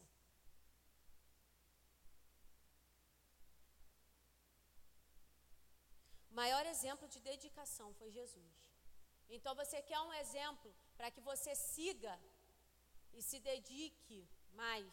[6.41, 8.53] Maior exemplo de dedicação foi Jesus.
[9.35, 12.13] Então você quer um exemplo para que você siga
[13.17, 14.19] e se dedique
[14.61, 14.87] mais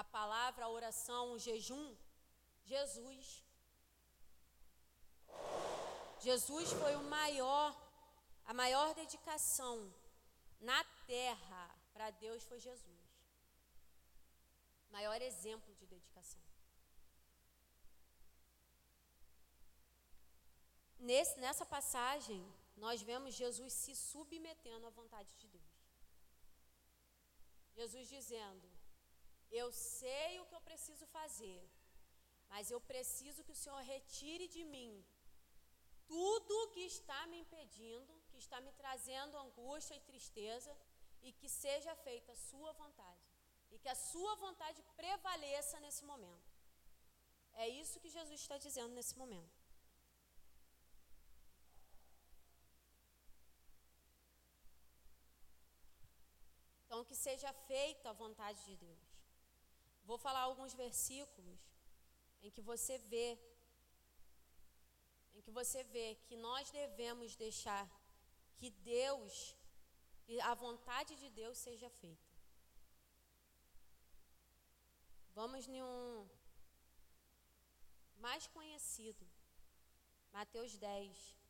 [0.00, 1.86] à palavra, à oração, ao jejum?
[2.64, 3.26] Jesus.
[6.26, 7.68] Jesus foi o maior,
[8.50, 9.76] a maior dedicação
[10.70, 13.02] na terra para Deus foi Jesus.
[14.96, 16.42] Maior exemplo de dedicação.
[21.10, 22.40] Nesse, nessa passagem,
[22.84, 25.78] nós vemos Jesus se submetendo à vontade de Deus.
[27.78, 28.68] Jesus dizendo:
[29.60, 31.60] Eu sei o que eu preciso fazer,
[32.52, 34.92] mas eu preciso que o Senhor retire de mim
[36.06, 40.72] tudo que está me impedindo, que está me trazendo angústia e tristeza,
[41.26, 43.26] e que seja feita a sua vontade.
[43.72, 46.50] E que a sua vontade prevaleça nesse momento.
[47.54, 49.61] É isso que Jesus está dizendo nesse momento.
[57.02, 59.04] Então, que seja feita a vontade de Deus.
[60.04, 61.58] Vou falar alguns versículos
[62.40, 63.28] em que você vê
[65.34, 67.84] em que você vê que nós devemos deixar
[68.56, 69.56] que Deus,
[70.24, 72.30] que a vontade de Deus seja feita.
[75.34, 76.28] Vamos em um
[78.26, 79.26] mais conhecido,
[80.32, 81.41] Mateus 10.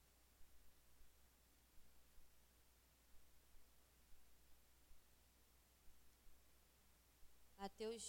[7.62, 8.04] Mateus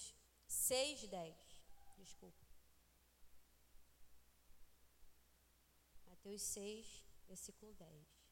[0.48, 1.36] 6, 10.
[1.98, 2.44] Desculpa.
[6.08, 8.24] Mateus 6, versículo 10.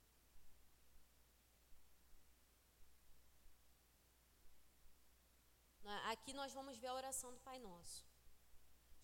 [6.14, 8.04] Aqui nós vamos ver a oração do Pai Nosso.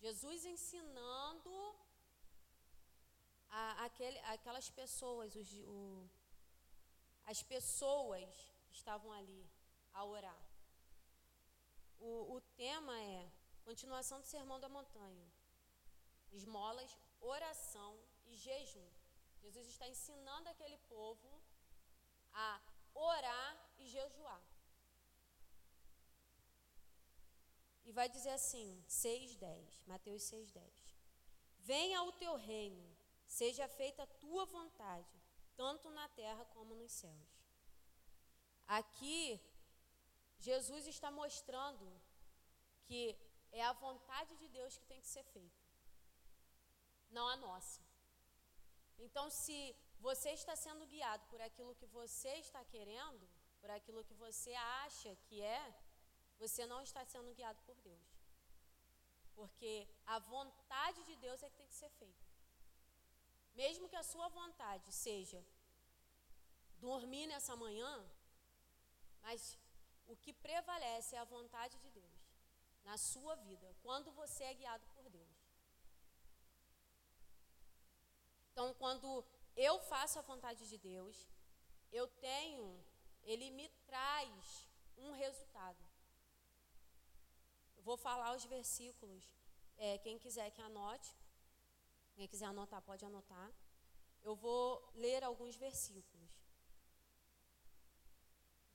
[0.00, 1.54] Jesus ensinando
[3.48, 6.10] a, aquele, aquelas pessoas, os, o,
[7.26, 8.28] as pessoas
[8.68, 9.48] que estavam ali,
[9.92, 10.47] a orar.
[12.00, 13.30] O, o tema é
[13.64, 15.28] continuação do Sermão da Montanha:
[16.32, 18.88] esmolas, oração e jejum.
[19.42, 21.42] Jesus está ensinando aquele povo
[22.32, 22.60] a
[22.94, 24.42] orar e jejuar.
[27.84, 30.62] E vai dizer assim, 6,10, Mateus 6,10.
[31.60, 32.86] Venha o teu reino,
[33.26, 35.18] seja feita a tua vontade,
[35.56, 37.38] tanto na terra como nos céus.
[38.66, 39.40] Aqui,
[40.38, 41.86] Jesus está mostrando
[42.86, 43.16] que
[43.52, 45.64] é a vontade de Deus que tem que ser feita,
[47.10, 47.80] não a nossa.
[48.98, 49.58] Então, se
[50.00, 53.28] você está sendo guiado por aquilo que você está querendo,
[53.60, 55.74] por aquilo que você acha que é,
[56.38, 58.08] você não está sendo guiado por Deus.
[59.34, 62.26] Porque a vontade de Deus é que tem que ser feita.
[63.54, 65.44] Mesmo que a sua vontade seja
[66.80, 67.92] dormir nessa manhã,
[69.22, 69.58] mas
[70.08, 72.18] o que prevalece é a vontade de Deus
[72.84, 75.36] na sua vida, quando você é guiado por Deus.
[78.50, 81.28] Então, quando eu faço a vontade de Deus,
[81.92, 82.66] eu tenho,
[83.22, 85.84] Ele me traz um resultado.
[87.88, 89.24] Vou falar os versículos.
[89.76, 91.14] É, quem quiser que anote,
[92.16, 93.52] quem quiser anotar, pode anotar.
[94.22, 96.17] Eu vou ler alguns versículos.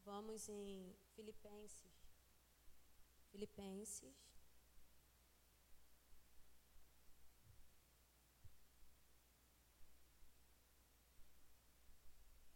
[0.06, 1.92] Vamos em Filipenses.
[3.32, 4.14] Filipenses.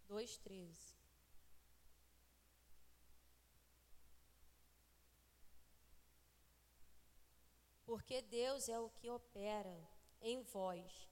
[0.07, 0.97] Dois, treze.
[7.87, 9.89] porque Deus é o que opera
[10.21, 11.09] em vós,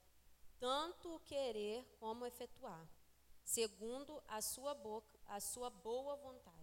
[0.58, 2.86] tanto o querer como efetuar,
[3.42, 6.56] segundo a sua boca, a sua boa vontade.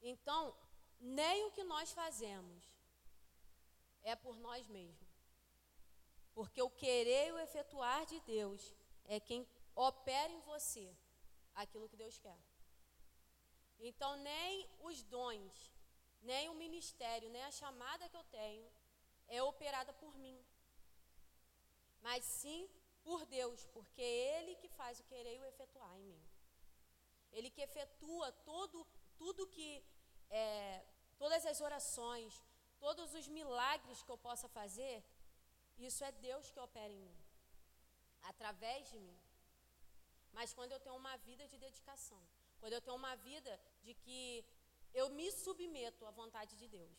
[0.00, 0.54] Então,
[1.00, 2.64] nem o que nós fazemos
[4.02, 5.08] é por nós mesmos.
[6.34, 8.74] Porque o querer e o efetuar de Deus
[9.04, 10.96] é quem opera em você
[11.54, 12.38] aquilo que Deus quer.
[13.80, 15.78] Então, nem os dons
[16.22, 18.68] nem o ministério, nem a chamada que eu tenho
[19.28, 20.38] é operada por mim,
[22.00, 22.68] mas sim
[23.08, 26.22] por Deus, porque é Ele que faz o querer e o efetuar em mim.
[27.36, 28.78] Ele que efetua todo,
[29.22, 29.70] tudo que,
[30.40, 30.84] é,
[31.22, 32.32] todas as orações,
[32.84, 34.96] todos os milagres que eu possa fazer,
[35.88, 37.18] isso é Deus que opera em mim,
[38.30, 39.18] através de mim.
[40.36, 42.22] Mas quando eu tenho uma vida de dedicação,
[42.60, 43.52] quando eu tenho uma vida
[43.86, 44.22] de que
[45.00, 46.98] eu me submeto à vontade de Deus.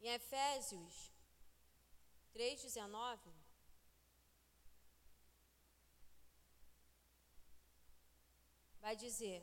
[0.00, 0.94] Em Efésios
[2.34, 3.43] 3,19,
[8.84, 9.40] vai dizer: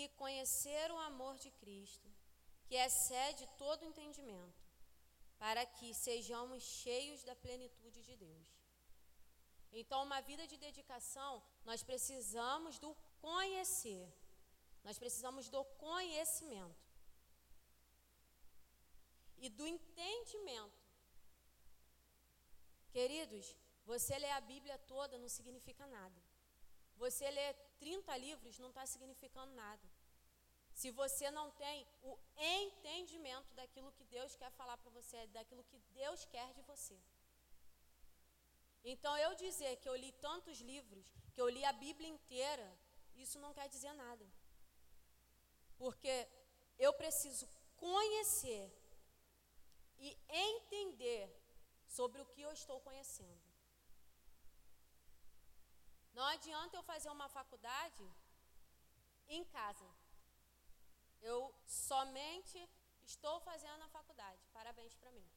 [0.00, 2.08] E conhecer o amor de Cristo,
[2.66, 4.60] que excede todo entendimento,
[5.42, 8.48] para que sejamos cheios da plenitude de Deus.
[9.80, 11.32] Então, uma vida de dedicação,
[11.68, 12.90] nós precisamos do
[13.26, 14.06] conhecer.
[14.86, 16.84] Nós precisamos do conhecimento
[19.44, 20.80] e do entendimento.
[22.96, 23.46] Queridos,
[23.92, 26.31] você ler a Bíblia toda não significa nada.
[27.04, 29.86] Você ler 30 livros não está significando nada.
[30.80, 35.78] Se você não tem o entendimento daquilo que Deus quer falar para você, daquilo que
[36.00, 36.96] Deus quer de você.
[38.84, 42.68] Então, eu dizer que eu li tantos livros, que eu li a Bíblia inteira,
[43.16, 44.26] isso não quer dizer nada.
[45.76, 46.14] Porque
[46.78, 48.64] eu preciso conhecer
[49.98, 50.16] e
[50.48, 51.24] entender
[51.86, 53.51] sobre o que eu estou conhecendo.
[56.12, 58.04] Não adianta eu fazer uma faculdade
[59.28, 59.88] em casa.
[61.20, 62.58] Eu somente
[63.04, 64.40] estou fazendo a faculdade.
[64.52, 65.28] Parabéns para mim.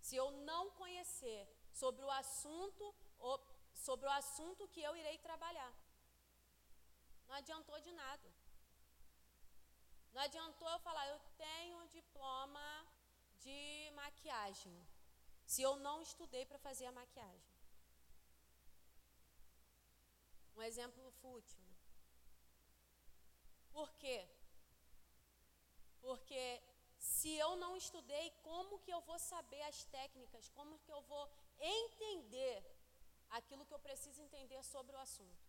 [0.00, 2.94] Se eu não conhecer sobre o assunto
[3.86, 5.72] sobre o assunto que eu irei trabalhar.
[7.28, 8.28] Não adiantou de nada.
[10.12, 12.86] Não adiantou eu falar, eu tenho diploma
[13.38, 14.74] de maquiagem,
[15.44, 17.55] se eu não estudei para fazer a maquiagem.
[20.56, 21.62] Um exemplo fútil.
[23.72, 24.26] Por quê?
[26.00, 26.62] Porque
[26.98, 30.48] se eu não estudei, como que eu vou saber as técnicas?
[30.50, 31.24] Como que eu vou
[31.58, 32.64] entender
[33.38, 35.44] aquilo que eu preciso entender sobre o assunto?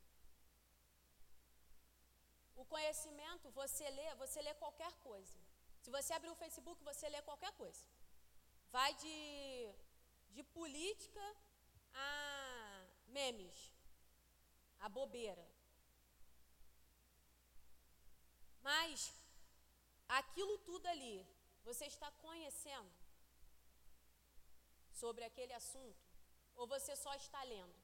[2.56, 5.38] O conhecimento, você lê, você lê qualquer coisa.
[5.82, 7.86] Se você abrir o Facebook, você lê qualquer coisa.
[8.72, 9.72] Vai de,
[10.32, 11.26] de política
[11.94, 13.72] a memes,
[14.80, 15.46] a bobeira.
[18.62, 19.14] Mas
[20.08, 21.26] aquilo tudo ali,
[21.64, 22.92] você está conhecendo
[24.92, 26.04] sobre aquele assunto
[26.56, 27.78] ou você só está lendo?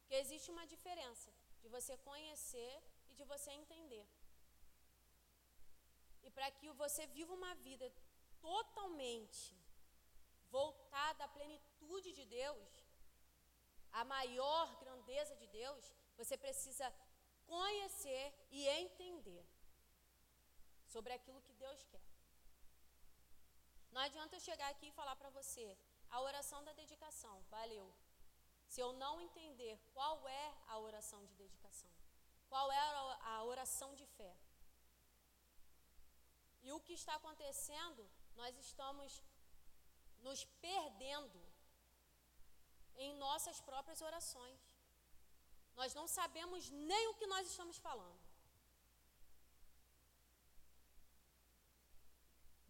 [0.00, 1.30] Porque existe uma diferença
[1.62, 2.74] de você conhecer
[3.08, 4.06] e de você entender.
[6.22, 7.86] E para que você viva uma vida
[8.40, 9.54] totalmente
[10.50, 12.81] voltada à plenitude de Deus,
[13.92, 16.92] à maior grandeza de Deus, você precisa
[17.46, 19.44] conhecer e entender
[20.86, 22.06] sobre aquilo que Deus quer.
[23.90, 25.76] Não adianta eu chegar aqui e falar para você
[26.10, 27.92] a oração da dedicação, valeu.
[28.66, 31.90] Se eu não entender qual é a oração de dedicação,
[32.48, 32.78] qual é
[33.34, 34.34] a oração de fé.
[36.62, 39.22] E o que está acontecendo, nós estamos
[40.20, 41.40] nos perdendo
[42.96, 44.60] em nossas próprias orações.
[45.74, 48.20] Nós não sabemos nem o que nós estamos falando.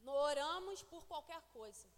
[0.05, 1.89] Oramos por qualquer coisa.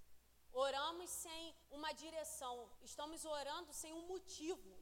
[0.53, 2.71] Oramos sem uma direção.
[2.83, 4.73] Estamos orando sem um motivo.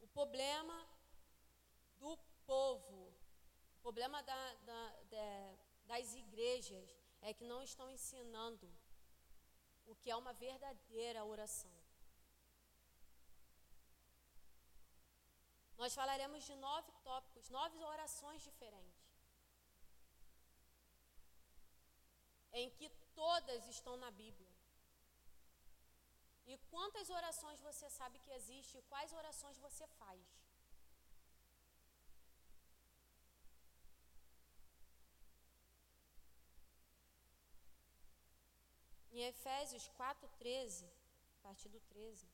[0.00, 0.86] O problema
[1.98, 3.12] do povo,
[3.78, 5.54] o problema da, da, da,
[5.86, 6.88] das igrejas
[7.20, 8.68] é que não estão ensinando
[9.86, 11.72] o que é uma verdadeira oração.
[15.80, 19.06] Nós falaremos de nove tópicos, nove orações diferentes.
[22.52, 24.54] Em que todas estão na Bíblia.
[26.46, 30.37] E quantas orações você sabe que existe e quais orações você faz?
[39.18, 40.88] Em Efésios 4,13,
[41.38, 42.24] a partir do 13.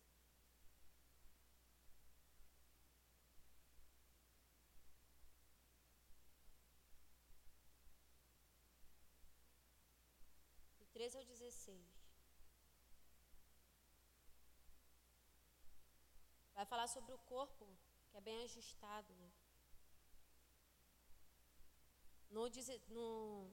[10.79, 11.81] Do 13 ao 16.
[16.53, 17.67] Vai falar sobre o corpo,
[18.11, 19.11] que é bem ajustado.
[19.15, 19.31] Né?
[22.29, 22.45] No,
[22.91, 23.51] no,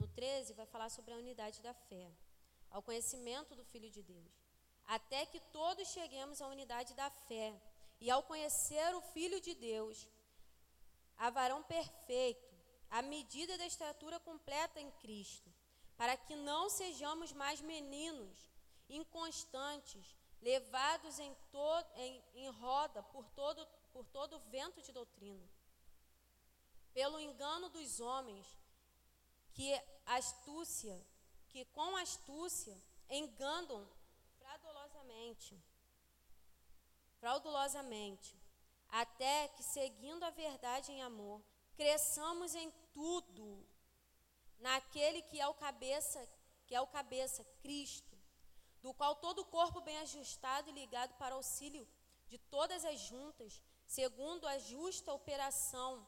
[0.00, 2.10] no 13, vai falar sobre a unidade da fé
[2.70, 4.32] ao conhecimento do Filho de Deus,
[4.86, 7.54] até que todos cheguemos à unidade da fé
[8.00, 10.08] e ao conhecer o Filho de Deus,
[11.16, 12.48] a varão perfeito,
[12.88, 15.52] à medida da estatura completa em Cristo,
[15.96, 18.50] para que não sejamos mais meninos,
[18.88, 21.36] inconstantes, levados em,
[21.96, 25.46] em, em roda por todo, por todo vento de doutrina,
[26.92, 28.46] pelo engano dos homens,
[29.52, 29.70] que
[30.06, 31.06] astúcia
[31.50, 32.76] que com astúcia
[33.08, 33.86] enganam
[34.38, 35.60] fraudulosamente,
[37.18, 38.36] fraudulosamente,
[38.88, 41.42] até que seguindo a verdade em amor,
[41.76, 43.66] cresçamos em tudo
[44.58, 46.28] naquele que é o cabeça,
[46.66, 48.16] que é o cabeça, Cristo,
[48.80, 51.86] do qual todo o corpo bem ajustado e ligado para auxílio
[52.28, 56.06] de todas as juntas, segundo a justa operação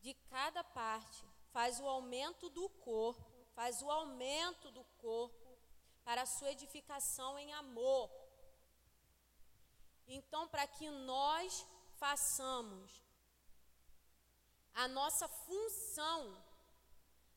[0.00, 5.58] de cada parte, faz o aumento do corpo faz o aumento do corpo
[6.04, 8.10] para a sua edificação em amor.
[10.06, 13.02] Então, para que nós façamos
[14.74, 16.42] a nossa função,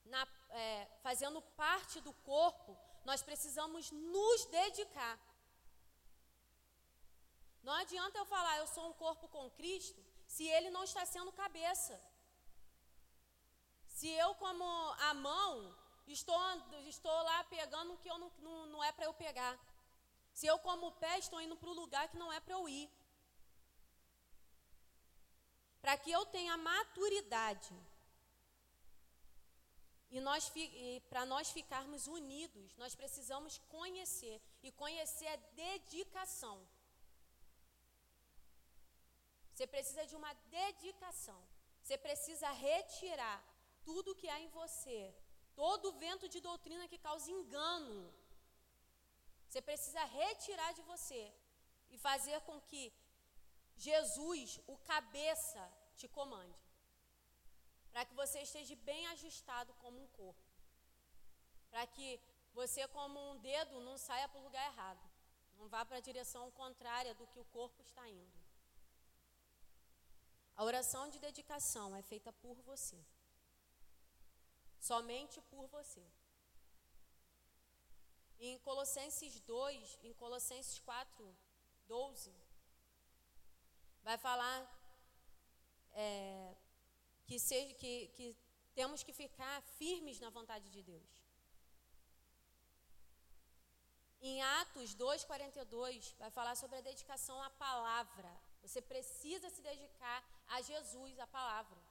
[0.05, 5.19] na, é, fazendo parte do corpo, nós precisamos nos dedicar.
[7.61, 11.31] Não adianta eu falar, eu sou um corpo com Cristo, se ele não está sendo
[11.31, 11.99] cabeça.
[13.87, 14.63] Se eu, como
[15.09, 15.75] a mão,
[16.07, 16.39] Estou,
[16.87, 19.57] estou lá pegando o que eu não, não, não é para eu pegar.
[20.33, 22.89] Se eu, como pé, estou indo para o lugar que não é para eu ir.
[25.81, 27.73] Para que eu tenha maturidade.
[30.11, 30.51] E, nós,
[31.09, 34.41] para nós ficarmos unidos, nós precisamos conhecer.
[34.61, 36.57] E conhecer é dedicação.
[39.51, 41.41] Você precisa de uma dedicação.
[41.81, 43.43] Você precisa retirar
[43.83, 45.13] tudo que há em você
[45.55, 48.13] todo vento de doutrina que causa engano.
[49.47, 51.23] Você precisa retirar de você
[51.89, 52.83] e fazer com que
[53.87, 55.63] Jesus, o cabeça,
[55.95, 56.61] te comande.
[57.91, 60.43] Para que você esteja bem ajustado como um corpo.
[61.69, 62.19] Para que
[62.53, 65.03] você, como um dedo, não saia para o lugar errado.
[65.57, 68.45] Não vá para a direção contrária do que o corpo está indo.
[70.57, 72.97] A oração de dedicação é feita por você
[74.89, 76.05] somente por você.
[78.39, 81.35] Em Colossenses 2, em Colossenses 4,
[81.87, 82.33] 12,
[84.03, 84.59] vai falar
[85.93, 86.55] é,
[87.25, 88.27] que, seja, que, que
[88.75, 91.09] temos que ficar firmes na vontade de Deus.
[94.21, 98.31] Em Atos 2,42, vai falar sobre a dedicação à palavra.
[98.61, 101.84] Você precisa se dedicar a Jesus, a palavra.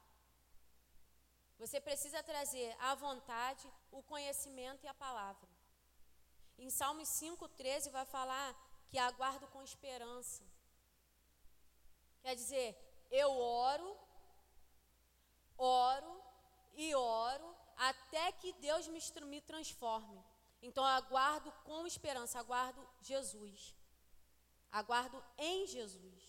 [1.57, 5.47] Você precisa trazer a vontade, o conhecimento e a palavra.
[6.57, 8.55] Em Salmos 5,13 vai falar
[8.89, 10.43] que aguardo com esperança.
[12.21, 12.75] Quer dizer,
[13.11, 13.97] eu oro,
[15.57, 16.23] oro
[16.73, 20.23] e oro até que Deus me, me transforme.
[20.61, 23.75] Então aguardo com esperança, aguardo Jesus.
[24.71, 26.23] Aguardo em Jesus.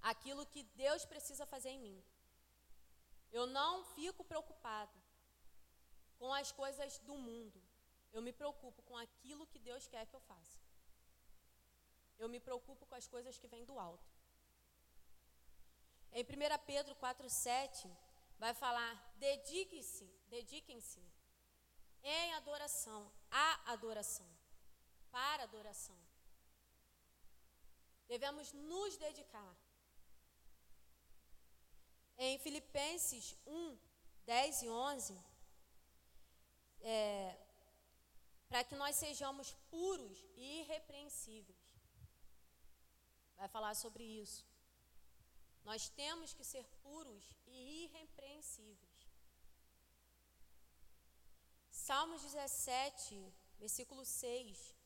[0.00, 2.04] Aquilo que Deus precisa fazer em mim.
[3.32, 4.96] Eu não fico preocupado
[6.18, 7.60] com as coisas do mundo.
[8.12, 10.58] Eu me preocupo com aquilo que Deus quer que eu faça.
[12.18, 14.10] Eu me preocupo com as coisas que vêm do alto.
[16.12, 16.26] Em 1
[16.66, 17.90] Pedro 4,7,
[18.38, 21.02] vai falar: dedique-se, dediquem-se
[22.02, 24.28] em adoração, a adoração,
[25.10, 25.96] para adoração.
[28.06, 29.56] Devemos nos dedicar.
[32.18, 33.78] Em Filipenses 1,
[34.26, 35.18] 10 e 11,
[36.80, 37.36] é,
[38.48, 41.62] para que nós sejamos puros e irrepreensíveis.
[43.36, 44.44] Vai falar sobre isso.
[45.64, 48.92] Nós temos que ser puros e irrepreensíveis.
[51.70, 54.76] Salmos 17, versículo 6,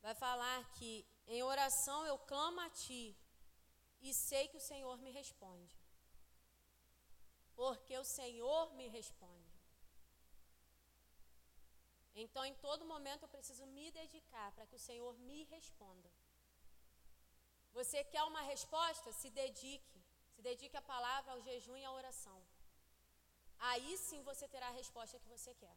[0.00, 3.16] vai falar que em oração eu clamo a ti
[4.00, 5.76] e sei que o Senhor me responde.
[7.54, 9.52] Porque o Senhor me responde.
[12.14, 16.10] Então, em todo momento, eu preciso me dedicar para que o Senhor me responda.
[17.72, 19.12] Você quer uma resposta?
[19.12, 20.00] Se dedique.
[20.34, 22.40] Se dedique à palavra, ao jejum e à oração.
[23.70, 25.76] Aí sim você terá a resposta que você quer.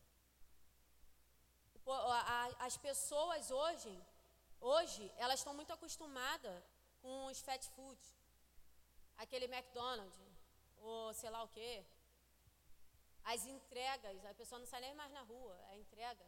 [2.60, 3.94] As pessoas hoje,
[4.60, 6.64] hoje, elas estão muito acostumadas
[7.02, 8.16] com os fast foods.
[9.18, 10.20] Aquele McDonald's,
[10.78, 11.86] ou sei lá o quê.
[13.24, 16.26] As entregas, a pessoa não sai nem mais na rua, é entrega.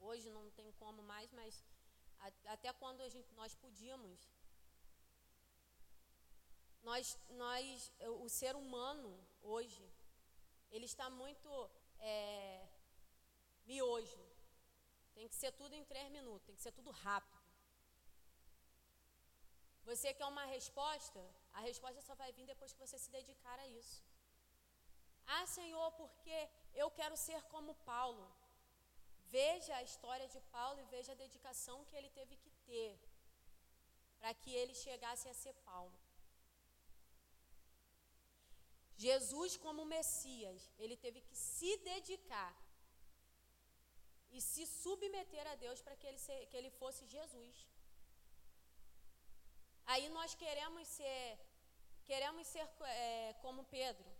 [0.00, 1.64] Hoje não tem como mais, mas
[2.46, 4.20] até quando gente, nós podíamos.
[6.82, 9.10] Nós, nós, o ser humano
[9.42, 9.88] hoje,
[10.70, 11.70] ele está muito
[12.00, 12.66] é,
[13.66, 14.20] miojo.
[15.14, 17.31] Tem que ser tudo em três minutos, tem que ser tudo rápido.
[19.90, 21.20] Você quer uma resposta?
[21.52, 23.98] A resposta só vai vir depois que você se dedicar a isso.
[25.36, 26.38] Ah, Senhor, porque
[26.82, 28.24] eu quero ser como Paulo.
[29.38, 32.92] Veja a história de Paulo e veja a dedicação que ele teve que ter
[34.18, 35.98] para que ele chegasse a ser Paulo.
[39.04, 42.52] Jesus, como Messias, ele teve que se dedicar
[44.30, 46.20] e se submeter a Deus para que ele,
[46.50, 47.56] que ele fosse Jesus.
[49.86, 51.38] Aí nós queremos ser,
[52.04, 54.10] queremos ser é, como Pedro.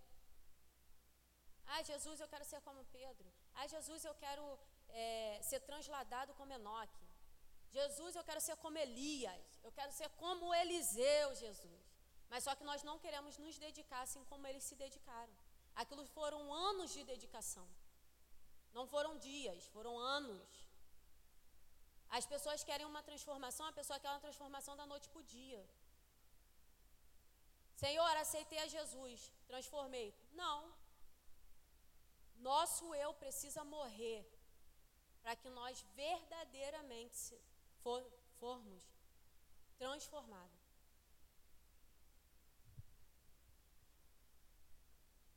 [1.67, 3.33] Ah, Jesus, eu quero ser como Pedro.
[3.55, 4.59] Ah, Jesus, eu quero
[4.89, 7.03] é, ser transladado como Enoque.
[7.71, 9.59] Jesus, eu quero ser como Elias.
[9.63, 11.83] Eu quero ser como Eliseu, Jesus.
[12.29, 15.33] Mas só que nós não queremos nos dedicar assim como eles se dedicaram.
[15.75, 17.67] Aquilo foram anos de dedicação.
[18.73, 20.62] Não foram dias, foram anos.
[22.19, 25.63] As pessoas querem uma transformação, a pessoa quer uma transformação da noite para o dia.
[27.83, 30.09] Senhor, aceitei a Jesus, transformei.
[30.33, 30.59] Não.
[32.51, 34.21] Nosso eu precisa morrer
[35.23, 37.41] para que nós verdadeiramente
[37.83, 38.05] for,
[38.39, 38.83] formos
[39.79, 40.61] transformados.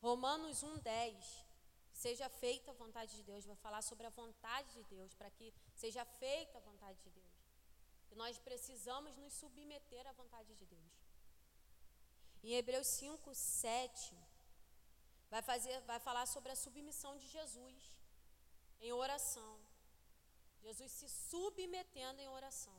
[0.01, 1.45] Romanos 1,10.
[1.93, 3.45] Seja feita a vontade de Deus.
[3.45, 7.36] Vai falar sobre a vontade de Deus, para que seja feita a vontade de Deus.
[8.11, 10.93] E nós precisamos nos submeter à vontade de Deus.
[12.43, 14.15] Em Hebreus 5, 7,
[15.30, 17.93] vai, fazer, vai falar sobre a submissão de Jesus
[18.80, 19.53] em oração.
[20.61, 22.78] Jesus se submetendo em oração.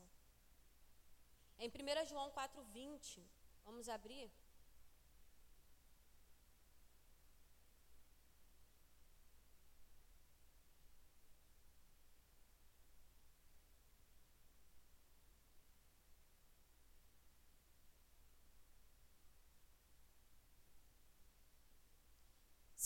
[1.59, 3.21] Em 1 João 4,20,
[3.65, 4.31] vamos abrir?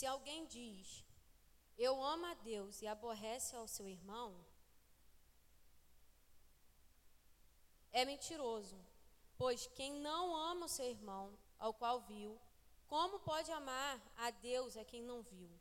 [0.01, 1.05] Se alguém diz,
[1.77, 4.43] eu amo a Deus e aborrece ao seu irmão,
[7.91, 8.83] é mentiroso,
[9.37, 12.41] pois quem não ama o seu irmão, ao qual viu,
[12.87, 15.51] como pode amar a Deus a quem não viu?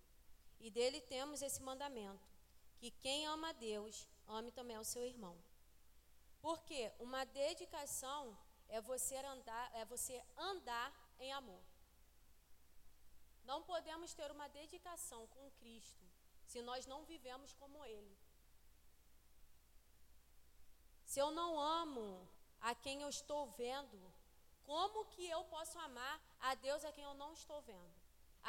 [0.59, 2.27] E dele temos esse mandamento:
[2.79, 5.37] que quem ama a Deus, ame também o seu irmão.
[6.41, 8.35] Porque uma dedicação
[8.71, 11.61] é você andar, é você andar em amor.
[13.51, 16.05] Não podemos ter uma dedicação com Cristo
[16.51, 18.17] se nós não vivemos como Ele.
[21.11, 21.51] Se eu não
[21.83, 22.07] amo
[22.69, 24.01] a quem eu estou vendo,
[24.71, 26.17] como que eu posso amar
[26.49, 27.95] a Deus a quem eu não estou vendo?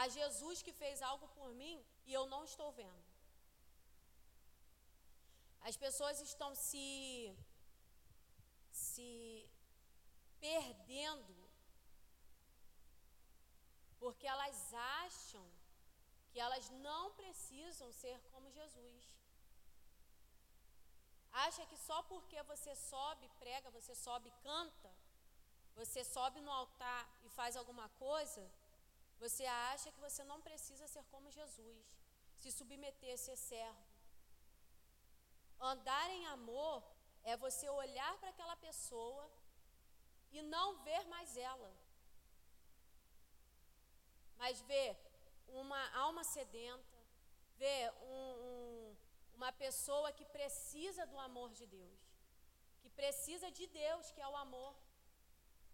[0.01, 3.05] A Jesus que fez algo por mim e eu não estou vendo.
[5.61, 6.85] As pessoas estão se
[8.71, 9.09] se
[10.39, 11.40] perdendo
[14.01, 14.59] porque elas
[15.05, 15.45] acham
[16.31, 19.03] que elas não precisam ser como Jesus.
[21.45, 24.91] Acha que só porque você sobe, prega, você sobe, canta,
[25.79, 28.43] você sobe no altar e faz alguma coisa,
[29.23, 31.85] você acha que você não precisa ser como Jesus,
[32.41, 33.85] se submeter, ser servo.
[35.73, 36.83] Andar em amor
[37.23, 39.23] é você olhar para aquela pessoa
[40.31, 41.71] e não ver mais ela,
[44.41, 44.91] mas ver
[45.61, 46.97] uma alma sedenta,
[47.61, 47.83] ver
[48.13, 48.95] um, um,
[49.35, 51.99] uma pessoa que precisa do amor de Deus,
[52.81, 54.73] que precisa de Deus, que é o amor.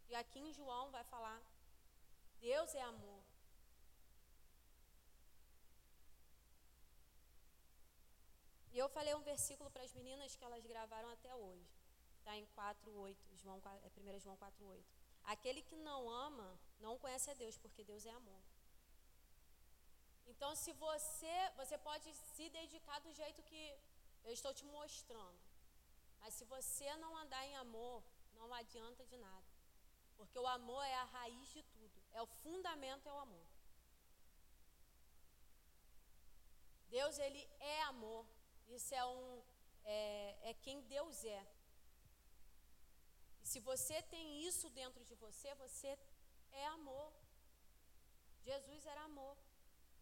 [0.09, 1.39] E aqui em João vai falar:
[2.41, 3.21] Deus é amor.
[8.73, 11.71] E eu falei um versículo para as meninas que elas gravaram até hoje.
[12.19, 14.85] Está em 4:8, João, é 1 João 4:8.
[15.23, 16.49] Aquele que não ama
[16.79, 18.43] não conhece a Deus, porque Deus é amor.
[20.31, 23.63] Então, se você, você pode se dedicar do jeito que
[24.25, 25.39] eu estou te mostrando.
[26.19, 28.03] Mas se você não andar em amor,
[28.35, 29.47] não adianta de nada.
[30.17, 31.97] Porque o amor é a raiz de tudo.
[32.11, 33.47] É o fundamento é o amor.
[36.89, 38.25] Deus ele é amor.
[38.67, 39.43] Isso é um
[39.85, 41.43] é, é quem Deus é.
[43.43, 45.97] E se você tem isso dentro de você, você
[46.51, 47.13] é amor.
[48.43, 49.37] Jesus era amor.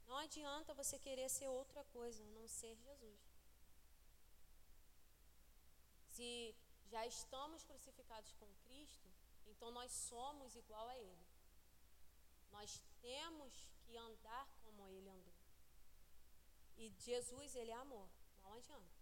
[0.07, 3.21] Não adianta você querer ser outra coisa, não ser Jesus.
[6.15, 6.55] Se
[6.89, 9.07] já estamos crucificados com Cristo,
[9.47, 11.25] então nós somos igual a Ele.
[12.51, 13.53] Nós temos
[13.83, 15.33] que andar como Ele andou.
[16.77, 18.07] E Jesus, Ele é amor.
[18.43, 18.95] Não adianta.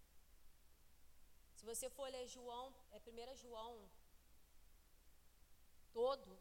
[1.55, 3.89] Se você for ler João, é 1 João
[5.93, 6.37] todo,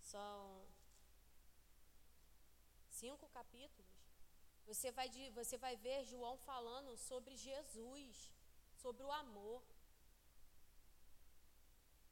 [0.00, 0.66] são
[3.00, 3.92] cinco capítulos,
[4.68, 8.32] você vai, de, você vai ver João falando sobre Jesus,
[8.82, 9.62] sobre o amor.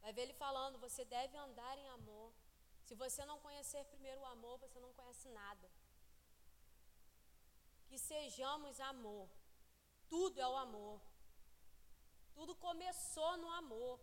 [0.02, 2.32] Vai ver ele falando: você deve andar em amor.
[2.86, 5.70] Se você não conhecer primeiro o amor, você não conhece nada.
[7.86, 9.28] Que sejamos amor.
[10.08, 11.00] Tudo é o amor.
[12.34, 13.98] Tudo começou no amor.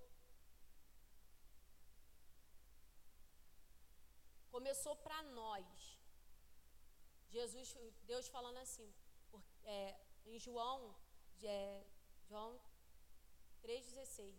[4.50, 5.99] Começou para nós.
[7.30, 7.76] Jesus,
[8.06, 8.92] Deus falando assim,
[9.64, 10.96] é, em João,
[11.44, 11.86] é,
[12.28, 12.60] João
[13.64, 14.34] 3,16.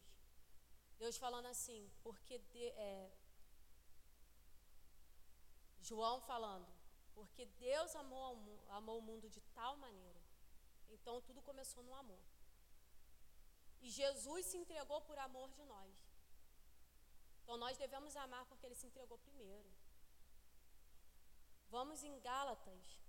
[0.99, 3.11] Deus falando assim, porque de, é,
[5.81, 6.69] João falando,
[7.15, 8.37] porque Deus amou,
[8.69, 10.21] amou o mundo de tal maneira.
[10.91, 12.21] Então tudo começou no amor.
[13.81, 15.95] E Jesus se entregou por amor de nós.
[17.43, 19.71] Então nós devemos amar porque ele se entregou primeiro.
[21.71, 23.01] Vamos em Gálatas.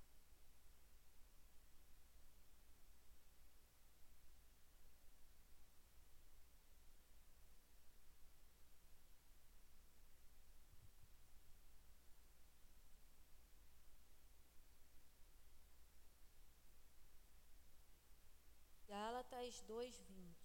[18.88, 20.41] Gálatas 2:20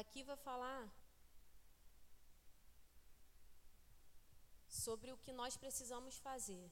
[0.00, 0.84] Aqui vai falar
[4.68, 6.70] sobre o que nós precisamos fazer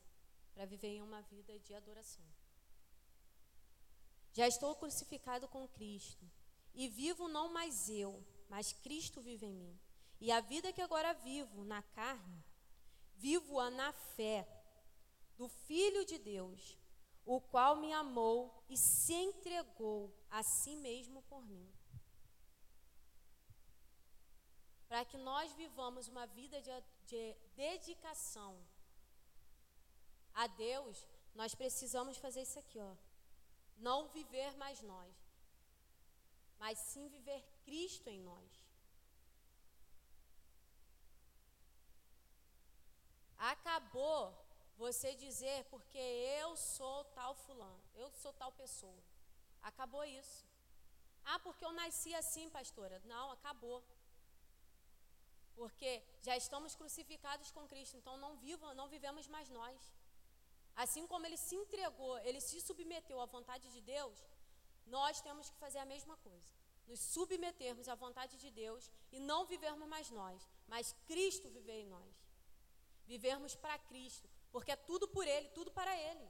[0.52, 2.26] para viver em uma vida de adoração.
[4.34, 6.30] Já estou crucificado com Cristo,
[6.74, 9.80] e vivo não mais eu, mas Cristo vive em mim.
[10.20, 12.44] E a vida que agora vivo na carne,
[13.14, 14.46] vivo-a na fé
[15.38, 16.76] do Filho de Deus,
[17.24, 21.66] o qual me amou e se entregou a si mesmo por mim.
[24.94, 26.70] Para que nós vivamos uma vida de,
[27.06, 28.56] de dedicação
[30.32, 32.94] a Deus, nós precisamos fazer isso aqui, ó.
[33.76, 35.12] não viver mais nós,
[36.60, 38.52] mas sim viver Cristo em nós.
[43.36, 44.32] Acabou
[44.76, 45.98] você dizer porque
[46.40, 49.02] eu sou tal fulano, eu sou tal pessoa.
[49.60, 50.46] Acabou isso.
[51.24, 53.02] Ah, porque eu nasci assim, pastora.
[53.06, 53.82] Não, acabou.
[55.54, 59.80] Porque já estamos crucificados com Cristo, então não vivam, não vivemos mais nós.
[60.74, 64.16] Assim como ele se entregou, ele se submeteu à vontade de Deus,
[64.86, 66.52] nós temos que fazer a mesma coisa.
[66.86, 71.86] Nos submetermos à vontade de Deus e não vivermos mais nós, mas Cristo viver em
[71.86, 72.14] nós.
[73.06, 76.28] Vivermos para Cristo, porque é tudo por Ele, tudo para Ele.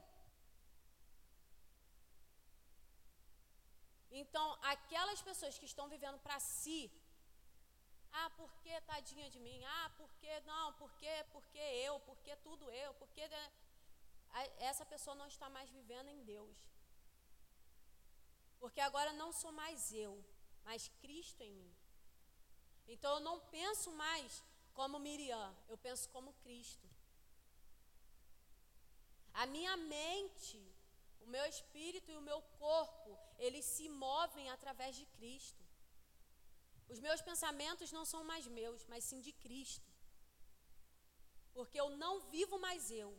[4.11, 6.91] Então, aquelas pessoas que estão vivendo para si,
[8.19, 9.59] ah, por que tadinha de mim?
[9.77, 10.73] Ah, por que não?
[10.81, 11.99] Por que, por que eu?
[12.07, 12.93] Por que tudo eu?
[12.95, 13.23] Por que
[14.69, 16.57] essa pessoa não está mais vivendo em Deus?
[18.59, 20.13] Porque agora não sou mais eu,
[20.63, 21.73] mas Cristo em mim.
[22.87, 24.43] Então eu não penso mais
[24.73, 26.87] como Miriam, eu penso como Cristo.
[29.33, 30.59] A minha mente
[31.25, 35.64] o meu espírito e o meu corpo, eles se movem através de Cristo.
[36.87, 39.91] Os meus pensamentos não são mais meus, mas sim de Cristo.
[41.53, 43.11] Porque eu não vivo mais eu,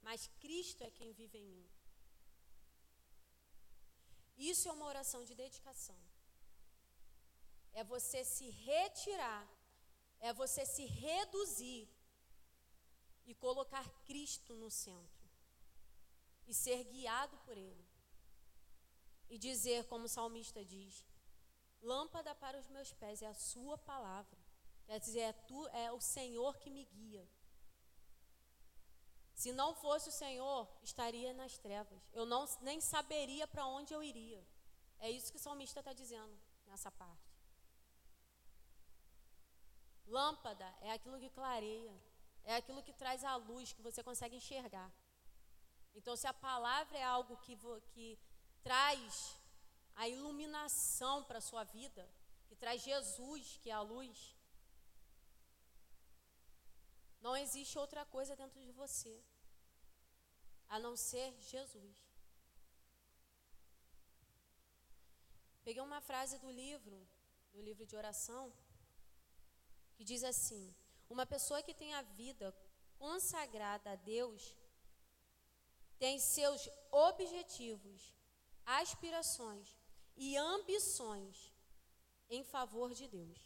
[0.00, 1.68] mas Cristo é quem vive em mim.
[4.36, 5.98] Isso é uma oração de dedicação.
[7.72, 9.48] É você se retirar,
[10.20, 11.88] é você se reduzir
[13.24, 15.22] e colocar Cristo no centro
[16.46, 17.86] e ser guiado por Ele.
[19.30, 21.04] E dizer, como o salmista diz:
[21.82, 24.38] Lâmpada para os meus pés é a Sua palavra.
[24.86, 27.28] Quer dizer, é, tu, é o Senhor que me guia.
[29.34, 32.00] Se não fosse o Senhor, estaria nas trevas.
[32.12, 34.46] Eu não, nem saberia para onde eu iria.
[35.00, 37.32] É isso que o salmista está dizendo nessa parte.
[40.06, 41.94] Lâmpada é aquilo que clareia,
[42.44, 44.92] é aquilo que traz a luz que você consegue enxergar.
[45.94, 47.56] Então, se a palavra é algo que,
[47.92, 48.18] que
[48.62, 49.36] traz
[49.96, 52.08] a iluminação para a sua vida,
[52.48, 54.36] que traz Jesus, que é a luz,
[57.20, 59.22] não existe outra coisa dentro de você
[60.68, 61.96] a não ser Jesus.
[65.62, 67.06] Peguei uma frase do livro,
[67.52, 68.52] do livro de oração,
[69.94, 70.74] que diz assim:
[71.08, 72.52] Uma pessoa que tem a vida
[72.98, 74.56] consagrada a Deus
[75.98, 78.12] tem seus objetivos,
[78.66, 79.81] aspirações
[80.16, 81.52] e ambições
[82.28, 83.40] em favor de Deus.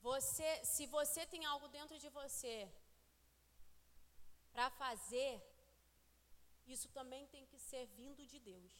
[0.00, 2.56] Você, se você tem algo dentro de você
[4.52, 5.32] para fazer,
[6.66, 8.72] isso também tem que ser vindo de Deus.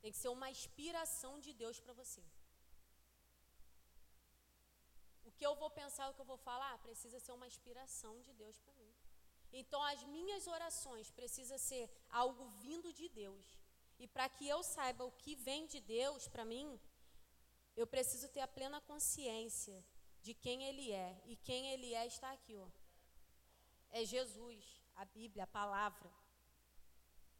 [0.00, 2.22] Tem que ser uma inspiração de Deus para você.
[5.24, 8.32] O que eu vou pensar, o que eu vou falar, precisa ser uma inspiração de
[8.32, 8.77] Deus para.
[9.52, 13.58] Então, as minhas orações precisam ser algo vindo de Deus.
[13.98, 16.78] E para que eu saiba o que vem de Deus para mim,
[17.76, 19.84] eu preciso ter a plena consciência
[20.22, 21.20] de quem Ele é.
[21.26, 22.68] E quem Ele é está aqui, ó.
[23.90, 24.64] É Jesus,
[24.96, 26.10] a Bíblia, a palavra.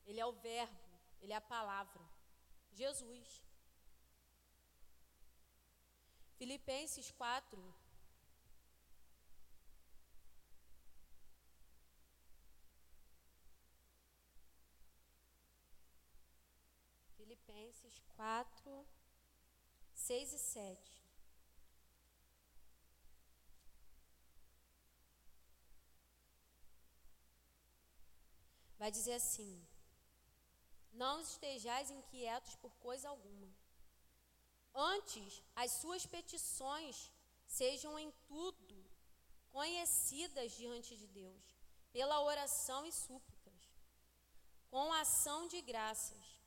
[0.06, 0.78] Ele é o Verbo,
[1.20, 2.02] Ele é a palavra.
[2.72, 3.42] Jesus.
[6.38, 7.74] Filipenses 4,
[17.49, 18.86] Filipenses 4,
[19.94, 21.03] 6 e 7.
[28.78, 29.66] Vai dizer assim:
[30.92, 33.49] Não estejais inquietos por coisa alguma.
[34.74, 37.11] Antes, as suas petições
[37.46, 38.76] sejam em tudo
[39.51, 41.44] conhecidas diante de Deus,
[41.90, 43.62] pela oração e súplicas,
[44.70, 46.38] com ação de graças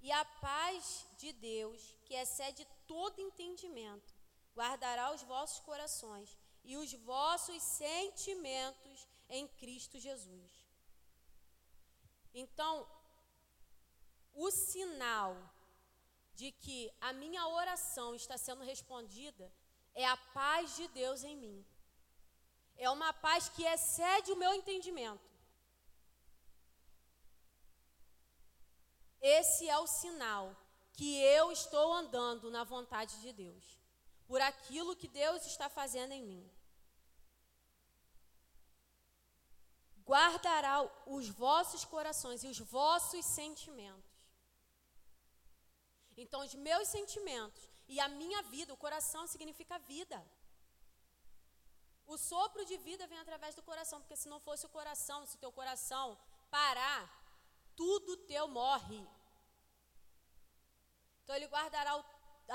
[0.00, 4.14] e a paz de Deus, que excede todo entendimento,
[4.54, 10.52] guardará os vossos corações e os vossos sentimentos em Cristo Jesus.
[12.32, 12.88] Então,
[14.34, 15.36] o sinal
[16.34, 19.52] de que a minha oração está sendo respondida
[19.94, 21.66] é a paz de Deus em mim.
[22.76, 25.27] É uma paz que excede o meu entendimento.
[29.20, 30.56] Esse é o sinal
[30.92, 33.64] que eu estou andando na vontade de Deus,
[34.26, 36.58] por aquilo que Deus está fazendo em mim.
[40.08, 40.76] guardará
[41.16, 44.14] os vossos corações e os vossos sentimentos.
[46.16, 50.18] Então, os meus sentimentos e a minha vida, o coração significa vida.
[52.06, 55.36] O sopro de vida vem através do coração, porque se não fosse o coração, se
[55.36, 56.18] o teu coração
[56.50, 57.02] parar,
[57.80, 59.00] tudo teu morre.
[61.22, 61.92] Então ele guardará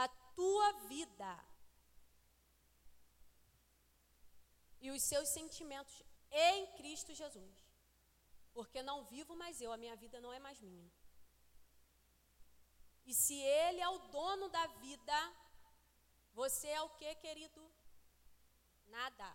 [0.05, 0.07] a
[0.37, 1.31] tua vida
[4.85, 5.95] e os seus sentimentos
[6.29, 7.55] em Cristo Jesus.
[8.57, 10.91] Porque não vivo mais eu, a minha vida não é mais minha.
[13.05, 15.17] E se Ele é o dono da vida,
[16.33, 17.61] você é o que, querido?
[18.87, 19.29] Nada.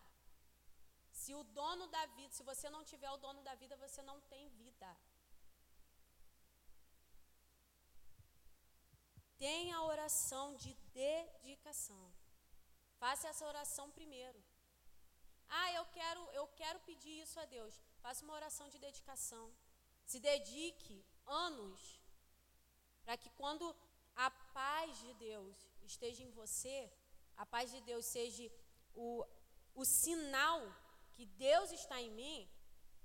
[1.21, 4.21] Se o dono da vida, se você não tiver o dono da vida, você não
[4.33, 4.68] tem vida.
[9.39, 12.13] Tenha a oração de dedicação.
[12.99, 14.41] Faça essa oração primeiro.
[15.49, 17.75] Ah, eu quero, eu quero pedir isso a Deus.
[18.03, 19.47] Faça uma oração de dedicação.
[20.05, 22.01] Se dedique anos
[23.05, 23.75] para que quando
[24.15, 26.91] a paz de Deus esteja em você,
[27.37, 28.51] a paz de Deus seja
[28.95, 29.25] o,
[29.75, 30.61] o sinal
[31.15, 32.49] que Deus está em mim,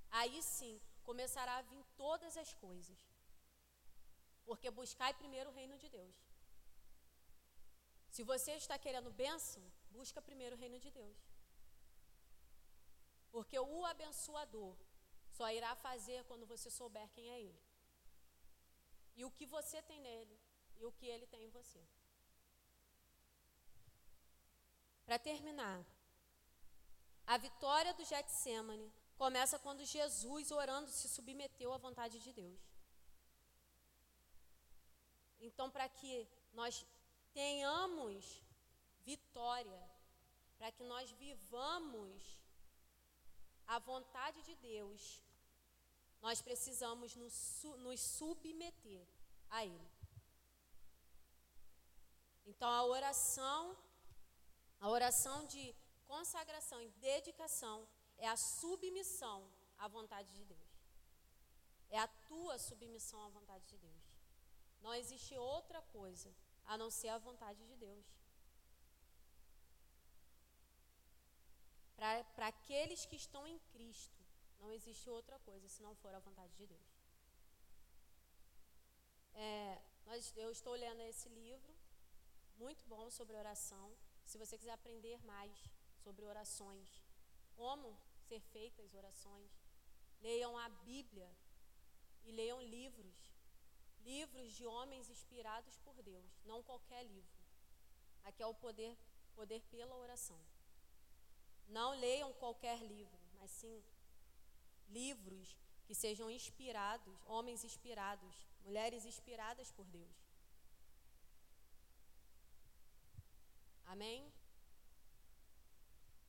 [0.09, 2.97] aí sim começará a vir todas as coisas.
[4.45, 6.15] Porque buscai primeiro o reino de Deus.
[8.15, 9.63] Se você está querendo bênção,
[9.97, 11.19] busca primeiro o reino de Deus.
[13.31, 14.75] Porque o abençoador
[15.37, 17.63] só irá fazer quando você souber quem é Ele.
[19.15, 20.37] E o que você tem nele
[20.79, 21.81] e o que ele tem em você.
[25.05, 25.83] Para terminar,
[27.25, 32.61] a vitória do Getsemane começa quando Jesus, orando, se submeteu à vontade de Deus.
[35.39, 36.85] Então, para que nós
[37.33, 38.43] tenhamos
[39.03, 39.81] vitória,
[40.57, 42.39] para que nós vivamos
[43.67, 45.21] a vontade de Deus,
[46.21, 49.05] nós precisamos nos, nos submeter
[49.49, 49.91] a Ele.
[52.45, 53.77] Então, a oração,
[54.79, 55.75] a oração de
[56.07, 59.39] consagração e dedicação é a submissão
[59.77, 60.73] à vontade de Deus.
[61.89, 64.03] É a tua submissão à vontade de Deus.
[64.81, 66.33] Não existe outra coisa
[66.65, 68.05] a não ser a vontade de Deus.
[72.35, 74.21] Para aqueles que estão em Cristo,
[74.59, 77.03] não existe outra coisa se não for a vontade de Deus.
[79.35, 81.73] É, nós, eu estou lendo esse livro,
[82.57, 83.95] muito bom sobre oração.
[84.25, 85.51] Se você quiser aprender mais
[86.03, 87.03] sobre orações,
[87.55, 87.97] como
[88.27, 89.51] ser feitas orações,
[90.21, 91.29] leiam a Bíblia
[92.25, 93.32] e leiam livros
[94.03, 97.43] livros de homens inspirados por Deus, não qualquer livro.
[98.23, 98.97] Aqui é o poder,
[99.35, 100.39] poder pela oração.
[101.67, 103.83] Não leiam qualquer livro, mas sim
[104.89, 110.15] livros que sejam inspirados, homens inspirados, mulheres inspiradas por Deus.
[113.85, 114.31] Amém?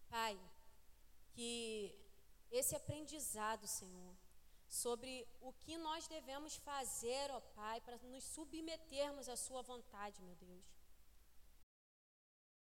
[0.09, 0.39] Pai,
[1.33, 1.95] que
[2.51, 4.14] esse aprendizado, Senhor,
[4.75, 10.35] sobre o que nós devemos fazer, ó Pai, para nos submetermos à Sua vontade, meu
[10.35, 10.74] Deus.